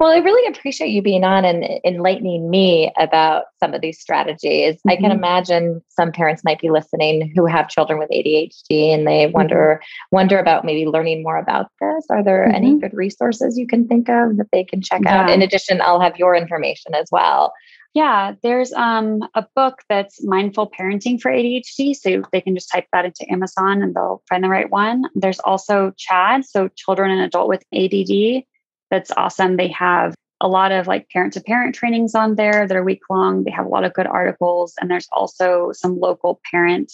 Well, 0.00 0.10
I 0.10 0.18
really 0.18 0.46
appreciate 0.52 0.88
you 0.88 1.02
being 1.02 1.24
on 1.24 1.44
and 1.44 1.64
enlightening 1.84 2.50
me 2.50 2.92
about 2.98 3.44
some 3.60 3.74
of 3.74 3.80
these 3.80 4.00
strategies. 4.00 4.74
Mm-hmm. 4.74 4.90
I 4.90 4.96
can 4.96 5.04
mm-hmm. 5.06 5.18
imagine 5.18 5.82
some 5.88 6.12
parents 6.12 6.42
might 6.44 6.60
be 6.60 6.70
listening 6.70 7.32
who 7.34 7.46
have 7.46 7.68
children 7.68 7.98
with 7.98 8.10
ADHD 8.10 8.94
and 8.94 9.06
they 9.06 9.26
wonder 9.26 9.80
mm-hmm. 9.80 10.16
wonder 10.16 10.38
about 10.38 10.64
maybe 10.64 10.86
learning 10.86 11.22
more 11.22 11.38
about 11.38 11.66
this. 11.80 12.04
Are 12.10 12.22
there 12.22 12.44
mm-hmm. 12.46 12.54
any 12.54 12.78
good 12.78 12.94
resources 12.94 13.58
you 13.58 13.66
can 13.66 13.86
think 13.86 14.08
of 14.08 14.36
that 14.36 14.48
they 14.52 14.64
can 14.64 14.80
check 14.80 15.02
yeah. 15.04 15.22
out? 15.22 15.30
In 15.30 15.42
addition, 15.42 15.80
I'll 15.80 16.00
have 16.00 16.18
your 16.18 16.34
information 16.34 16.94
as 16.94 17.08
well. 17.10 17.52
Yeah, 17.94 18.32
there's 18.42 18.72
um, 18.72 19.20
a 19.36 19.46
book 19.54 19.82
that's 19.88 20.24
Mindful 20.24 20.68
Parenting 20.68 21.20
for 21.20 21.30
ADHD. 21.30 21.94
So 21.94 22.24
they 22.32 22.40
can 22.40 22.56
just 22.56 22.68
type 22.68 22.86
that 22.92 23.04
into 23.04 23.24
Amazon 23.30 23.82
and 23.82 23.94
they'll 23.94 24.20
find 24.28 24.42
the 24.42 24.48
right 24.48 24.68
one. 24.68 25.04
There's 25.14 25.38
also 25.38 25.92
CHADD, 25.96 26.44
so 26.44 26.68
Children 26.74 27.12
and 27.12 27.20
Adult 27.20 27.48
with 27.48 27.62
ADD 27.72 28.42
that's 28.90 29.10
awesome. 29.16 29.56
They 29.56 29.68
have 29.68 30.14
a 30.40 30.48
lot 30.48 30.72
of 30.72 30.86
like 30.86 31.08
parent 31.10 31.32
to 31.34 31.40
parent 31.40 31.74
trainings 31.74 32.14
on 32.14 32.34
there 32.34 32.66
that 32.66 32.76
are 32.76 32.84
week 32.84 33.02
long. 33.08 33.44
They 33.44 33.50
have 33.50 33.66
a 33.66 33.68
lot 33.68 33.84
of 33.84 33.94
good 33.94 34.06
articles. 34.06 34.74
And 34.80 34.90
there's 34.90 35.08
also 35.12 35.70
some 35.72 35.98
local 35.98 36.40
parent 36.50 36.92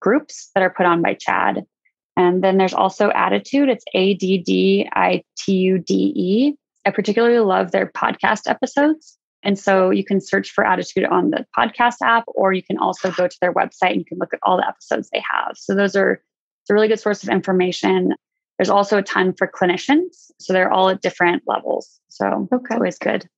groups 0.00 0.50
that 0.54 0.62
are 0.62 0.70
put 0.70 0.86
on 0.86 1.02
by 1.02 1.14
CHADD. 1.14 1.64
And 2.16 2.44
then 2.44 2.58
there's 2.58 2.74
also 2.74 3.10
ADDitude. 3.10 3.68
It's 3.68 3.84
A 3.94 4.14
D 4.14 4.38
D 4.38 4.88
I 4.94 5.22
T 5.36 5.52
U 5.52 5.78
D 5.78 6.12
E. 6.14 6.54
I 6.86 6.90
particularly 6.90 7.40
love 7.40 7.72
their 7.72 7.86
podcast 7.86 8.42
episodes. 8.48 9.18
And 9.42 9.58
so 9.58 9.90
you 9.90 10.04
can 10.04 10.20
search 10.20 10.50
for 10.50 10.64
ADDitude 10.64 11.10
on 11.10 11.30
the 11.30 11.44
podcast 11.56 11.96
app, 12.02 12.24
or 12.28 12.52
you 12.52 12.62
can 12.62 12.78
also 12.78 13.10
go 13.10 13.26
to 13.26 13.36
their 13.40 13.52
website 13.52 13.90
and 13.90 13.98
you 13.98 14.04
can 14.04 14.18
look 14.18 14.32
at 14.32 14.40
all 14.42 14.56
the 14.56 14.66
episodes 14.66 15.10
they 15.10 15.22
have. 15.30 15.56
So 15.56 15.74
those 15.74 15.96
are 15.96 16.22
it's 16.62 16.70
a 16.70 16.74
really 16.74 16.88
good 16.88 17.00
source 17.00 17.22
of 17.22 17.28
information. 17.28 18.14
There's 18.58 18.70
also 18.70 18.98
a 18.98 19.02
ton 19.02 19.34
for 19.36 19.48
clinicians. 19.48 20.30
So 20.38 20.52
they're 20.52 20.72
all 20.72 20.88
at 20.88 21.02
different 21.02 21.42
levels. 21.46 22.00
So 22.08 22.48
okay. 22.52 22.64
it's 22.64 22.74
always 22.74 22.98
good. 22.98 23.28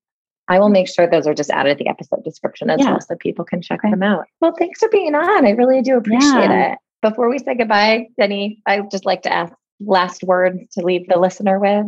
I 0.49 0.59
will 0.59 0.69
make 0.69 0.89
sure 0.89 1.09
those 1.09 1.27
are 1.27 1.35
just 1.35 1.51
added 1.51 1.79
to 1.79 1.85
the 1.85 1.91
episode 1.91 2.23
description 2.23 2.71
as 2.71 2.81
yeah. 2.81 2.91
well 2.91 3.01
so 3.01 3.17
people 3.17 3.45
can 3.45 3.63
check 3.63 3.81
okay. 3.81 3.91
them 3.91 4.03
out. 4.03 4.27
Well, 4.41 4.55
thanks 4.57 4.81
for 4.81 4.89
being 4.89 5.15
on. 5.15 5.47
I 5.47 5.51
really 5.51 5.83
do 5.83 5.97
appreciate 5.97 6.51
yeah. 6.51 6.73
it. 6.73 6.79
Before 7.03 7.29
we 7.29 7.39
say 7.39 7.55
goodbye, 7.55 8.09
Denny, 8.19 8.63
I 8.67 8.81
would 8.81 8.91
just 8.91 9.05
like 9.05 9.23
to 9.23 9.33
ask 9.33 9.53
last 9.81 10.23
words 10.23 10.61
to 10.73 10.83
leave 10.85 11.09
the 11.09 11.19
listener 11.19 11.59
with. 11.59 11.87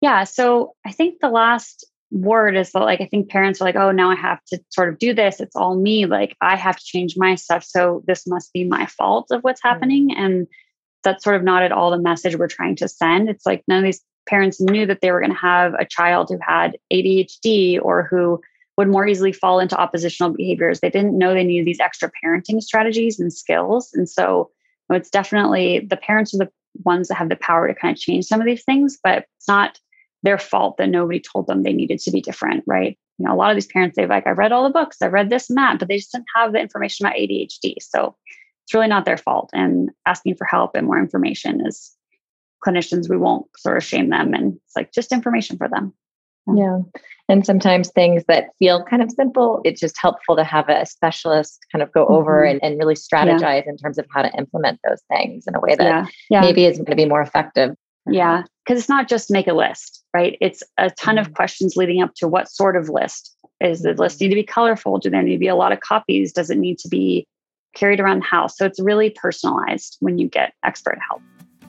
Yeah. 0.00 0.24
So 0.24 0.74
I 0.84 0.92
think 0.92 1.20
the 1.20 1.28
last 1.28 1.86
word 2.10 2.56
is 2.56 2.72
that 2.72 2.80
like 2.80 3.00
I 3.00 3.06
think 3.06 3.28
parents 3.28 3.60
are 3.60 3.64
like, 3.64 3.76
oh, 3.76 3.90
now 3.90 4.10
I 4.10 4.16
have 4.16 4.42
to 4.46 4.60
sort 4.70 4.88
of 4.88 4.98
do 4.98 5.14
this. 5.14 5.40
It's 5.40 5.56
all 5.56 5.76
me. 5.76 6.06
Like 6.06 6.36
I 6.40 6.56
have 6.56 6.76
to 6.76 6.84
change 6.84 7.14
my 7.16 7.34
stuff. 7.34 7.64
So 7.64 8.02
this 8.06 8.26
must 8.26 8.52
be 8.52 8.64
my 8.64 8.86
fault 8.86 9.28
of 9.30 9.42
what's 9.42 9.60
mm. 9.60 9.68
happening. 9.68 10.14
And 10.16 10.46
that's 11.04 11.22
sort 11.22 11.36
of 11.36 11.42
not 11.42 11.62
at 11.62 11.72
all 11.72 11.90
the 11.90 11.98
message 11.98 12.36
we're 12.36 12.48
trying 12.48 12.76
to 12.76 12.88
send. 12.88 13.28
It's 13.28 13.46
like 13.46 13.62
none 13.68 13.78
of 13.78 13.84
these 13.84 14.02
parents 14.28 14.60
knew 14.60 14.86
that 14.86 15.00
they 15.00 15.12
were 15.12 15.20
going 15.20 15.32
to 15.32 15.38
have 15.38 15.74
a 15.74 15.84
child 15.84 16.28
who 16.30 16.38
had 16.40 16.78
ADHD 16.92 17.78
or 17.80 18.04
who 18.04 18.40
would 18.76 18.88
more 18.88 19.06
easily 19.06 19.32
fall 19.32 19.60
into 19.60 19.76
oppositional 19.76 20.32
behaviors. 20.32 20.80
They 20.80 20.90
didn't 20.90 21.16
know 21.16 21.32
they 21.32 21.44
needed 21.44 21.66
these 21.66 21.80
extra 21.80 22.10
parenting 22.24 22.60
strategies 22.60 23.20
and 23.20 23.32
skills. 23.32 23.90
And 23.94 24.08
so 24.08 24.50
it's 24.90 25.10
definitely 25.10 25.86
the 25.88 25.96
parents 25.96 26.34
are 26.34 26.38
the 26.38 26.50
ones 26.84 27.08
that 27.08 27.14
have 27.14 27.28
the 27.28 27.36
power 27.36 27.68
to 27.68 27.74
kind 27.74 27.96
of 27.96 28.00
change 28.00 28.24
some 28.24 28.40
of 28.40 28.46
these 28.46 28.64
things, 28.64 28.98
but 29.02 29.26
it's 29.36 29.48
not 29.48 29.78
their 30.22 30.38
fault 30.38 30.78
that 30.78 30.88
nobody 30.88 31.20
told 31.20 31.46
them 31.46 31.62
they 31.62 31.72
needed 31.72 32.00
to 32.00 32.10
be 32.10 32.20
different, 32.20 32.64
right? 32.66 32.98
You 33.18 33.26
know, 33.26 33.34
a 33.34 33.36
lot 33.36 33.50
of 33.50 33.56
these 33.56 33.66
parents, 33.66 33.96
they've 33.96 34.08
like, 34.08 34.26
I've 34.26 34.38
read 34.38 34.50
all 34.50 34.64
the 34.64 34.70
books, 34.70 34.96
I 35.02 35.06
read 35.06 35.30
this 35.30 35.48
and 35.48 35.58
that, 35.58 35.78
but 35.78 35.86
they 35.86 35.98
just 35.98 36.12
didn't 36.12 36.26
have 36.34 36.52
the 36.52 36.58
information 36.58 37.06
about 37.06 37.16
ADHD. 37.16 37.76
So 37.80 38.16
it's 38.64 38.74
really 38.74 38.88
not 38.88 39.04
their 39.04 39.16
fault. 39.16 39.50
And 39.52 39.90
asking 40.06 40.36
for 40.36 40.46
help 40.46 40.72
and 40.74 40.86
more 40.86 40.98
information 40.98 41.66
is 41.66 41.94
clinicians, 42.66 43.10
we 43.10 43.16
won't 43.16 43.46
sort 43.56 43.76
of 43.76 43.84
shame 43.84 44.10
them. 44.10 44.32
And 44.32 44.54
it's 44.54 44.76
like 44.76 44.92
just 44.92 45.12
information 45.12 45.58
for 45.58 45.68
them. 45.68 45.92
Yeah. 46.46 46.80
And 47.28 47.44
sometimes 47.44 47.90
things 47.90 48.24
that 48.28 48.48
feel 48.58 48.84
kind 48.84 49.02
of 49.02 49.10
simple, 49.10 49.60
it's 49.64 49.80
just 49.80 49.96
helpful 49.98 50.36
to 50.36 50.44
have 50.44 50.68
a 50.68 50.84
specialist 50.84 51.58
kind 51.72 51.82
of 51.82 51.90
go 51.92 52.06
over 52.06 52.42
mm-hmm. 52.42 52.58
and, 52.62 52.64
and 52.64 52.78
really 52.78 52.94
strategize 52.94 53.64
yeah. 53.64 53.70
in 53.70 53.76
terms 53.78 53.98
of 53.98 54.06
how 54.10 54.22
to 54.22 54.32
implement 54.36 54.80
those 54.86 55.00
things 55.10 55.46
in 55.46 55.54
a 55.54 55.60
way 55.60 55.74
that 55.74 55.84
yeah. 55.84 56.06
Yeah. 56.30 56.40
maybe 56.42 56.66
is 56.66 56.76
going 56.76 56.86
to 56.86 56.96
be 56.96 57.06
more 57.06 57.22
effective. 57.22 57.74
Yeah. 58.06 58.42
Because 58.64 58.80
it's 58.80 58.90
not 58.90 59.08
just 59.08 59.30
make 59.30 59.46
a 59.46 59.54
list, 59.54 60.04
right? 60.14 60.36
It's 60.40 60.62
a 60.76 60.90
ton 60.90 61.16
mm-hmm. 61.16 61.26
of 61.26 61.34
questions 61.34 61.76
leading 61.76 62.02
up 62.02 62.12
to 62.16 62.28
what 62.28 62.50
sort 62.50 62.76
of 62.76 62.88
list. 62.88 63.34
Is 63.60 63.82
the 63.82 63.94
list 63.94 64.20
need 64.20 64.28
to 64.28 64.34
be 64.34 64.42
colorful? 64.42 64.98
Do 64.98 65.08
there 65.08 65.22
need 65.22 65.34
to 65.34 65.38
be 65.38 65.48
a 65.48 65.54
lot 65.54 65.72
of 65.72 65.80
copies? 65.80 66.32
Does 66.32 66.50
it 66.50 66.58
need 66.58 66.78
to 66.80 66.88
be 66.88 67.26
carried 67.74 68.00
around 68.00 68.20
the 68.20 68.26
house? 68.26 68.56
So 68.56 68.64
it's 68.64 68.80
really 68.80 69.10
personalized 69.10 69.96
when 70.00 70.18
you 70.18 70.28
get 70.28 70.54
expert 70.64 70.98
help. 71.08 71.22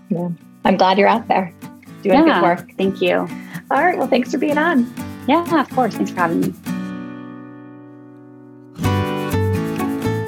Yeah. 0.09 0.29
I'm 0.63 0.77
glad 0.77 0.97
you're 0.97 1.07
out 1.07 1.27
there 1.27 1.53
doing 2.01 2.27
yeah, 2.27 2.39
good 2.39 2.43
work. 2.43 2.71
Thank 2.77 3.01
you. 3.01 3.27
All 3.71 3.83
right. 3.83 3.97
Well, 3.97 4.07
thanks 4.07 4.31
for 4.31 4.37
being 4.37 4.57
on. 4.57 4.91
Yeah, 5.27 5.59
of 5.59 5.69
course. 5.71 5.95
Thanks 5.95 6.11
for 6.11 6.17
having 6.17 6.41
me. 6.41 6.53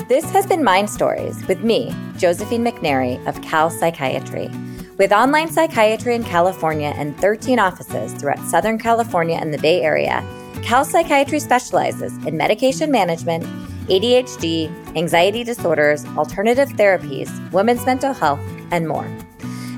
This 0.07 0.31
has 0.31 0.48
been 0.48 0.63
Mind 0.63 0.89
Stories 0.89 1.46
with 1.48 1.62
me, 1.63 1.93
Josephine 2.17 2.63
McNary 2.63 3.25
of 3.27 3.41
Cal 3.41 3.69
Psychiatry. 3.69 4.50
With 4.98 5.12
online 5.12 5.50
psychiatry 5.51 6.15
in 6.15 6.24
California 6.24 6.93
and 6.96 7.15
13 7.17 7.60
offices 7.60 8.13
throughout 8.13 8.39
Southern 8.48 8.79
California 8.79 9.38
and 9.39 9.53
the 9.53 9.60
Bay 9.60 9.81
Area, 9.81 10.25
Cal 10.63 10.84
Psychiatry 10.84 11.39
specializes 11.39 12.17
in 12.25 12.36
medication 12.36 12.89
management, 12.89 13.43
ADHD, 13.88 14.70
anxiety 14.96 15.44
disorders, 15.44 16.06
alternative 16.17 16.70
therapies, 16.70 17.29
women's 17.51 17.86
mental 17.86 18.13
health, 18.13 18.39
and 18.72 18.88
more. 18.88 19.08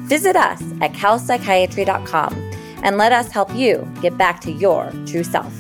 Visit 0.08 0.36
us 0.36 0.62
at 0.82 0.94
calpsychiatry.com 0.94 2.52
and 2.84 2.98
let 2.98 3.12
us 3.12 3.32
help 3.32 3.54
you 3.54 3.88
get 4.02 4.18
back 4.18 4.40
to 4.42 4.52
your 4.52 4.92
true 5.06 5.24
self. 5.24 5.54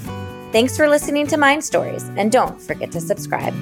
Thanks 0.51 0.75
for 0.75 0.89
listening 0.89 1.27
to 1.27 1.38
Mind 1.38 1.63
Stories, 1.63 2.03
and 2.18 2.32
don't 2.32 2.60
forget 2.60 2.91
to 2.94 3.00
subscribe. 3.00 3.53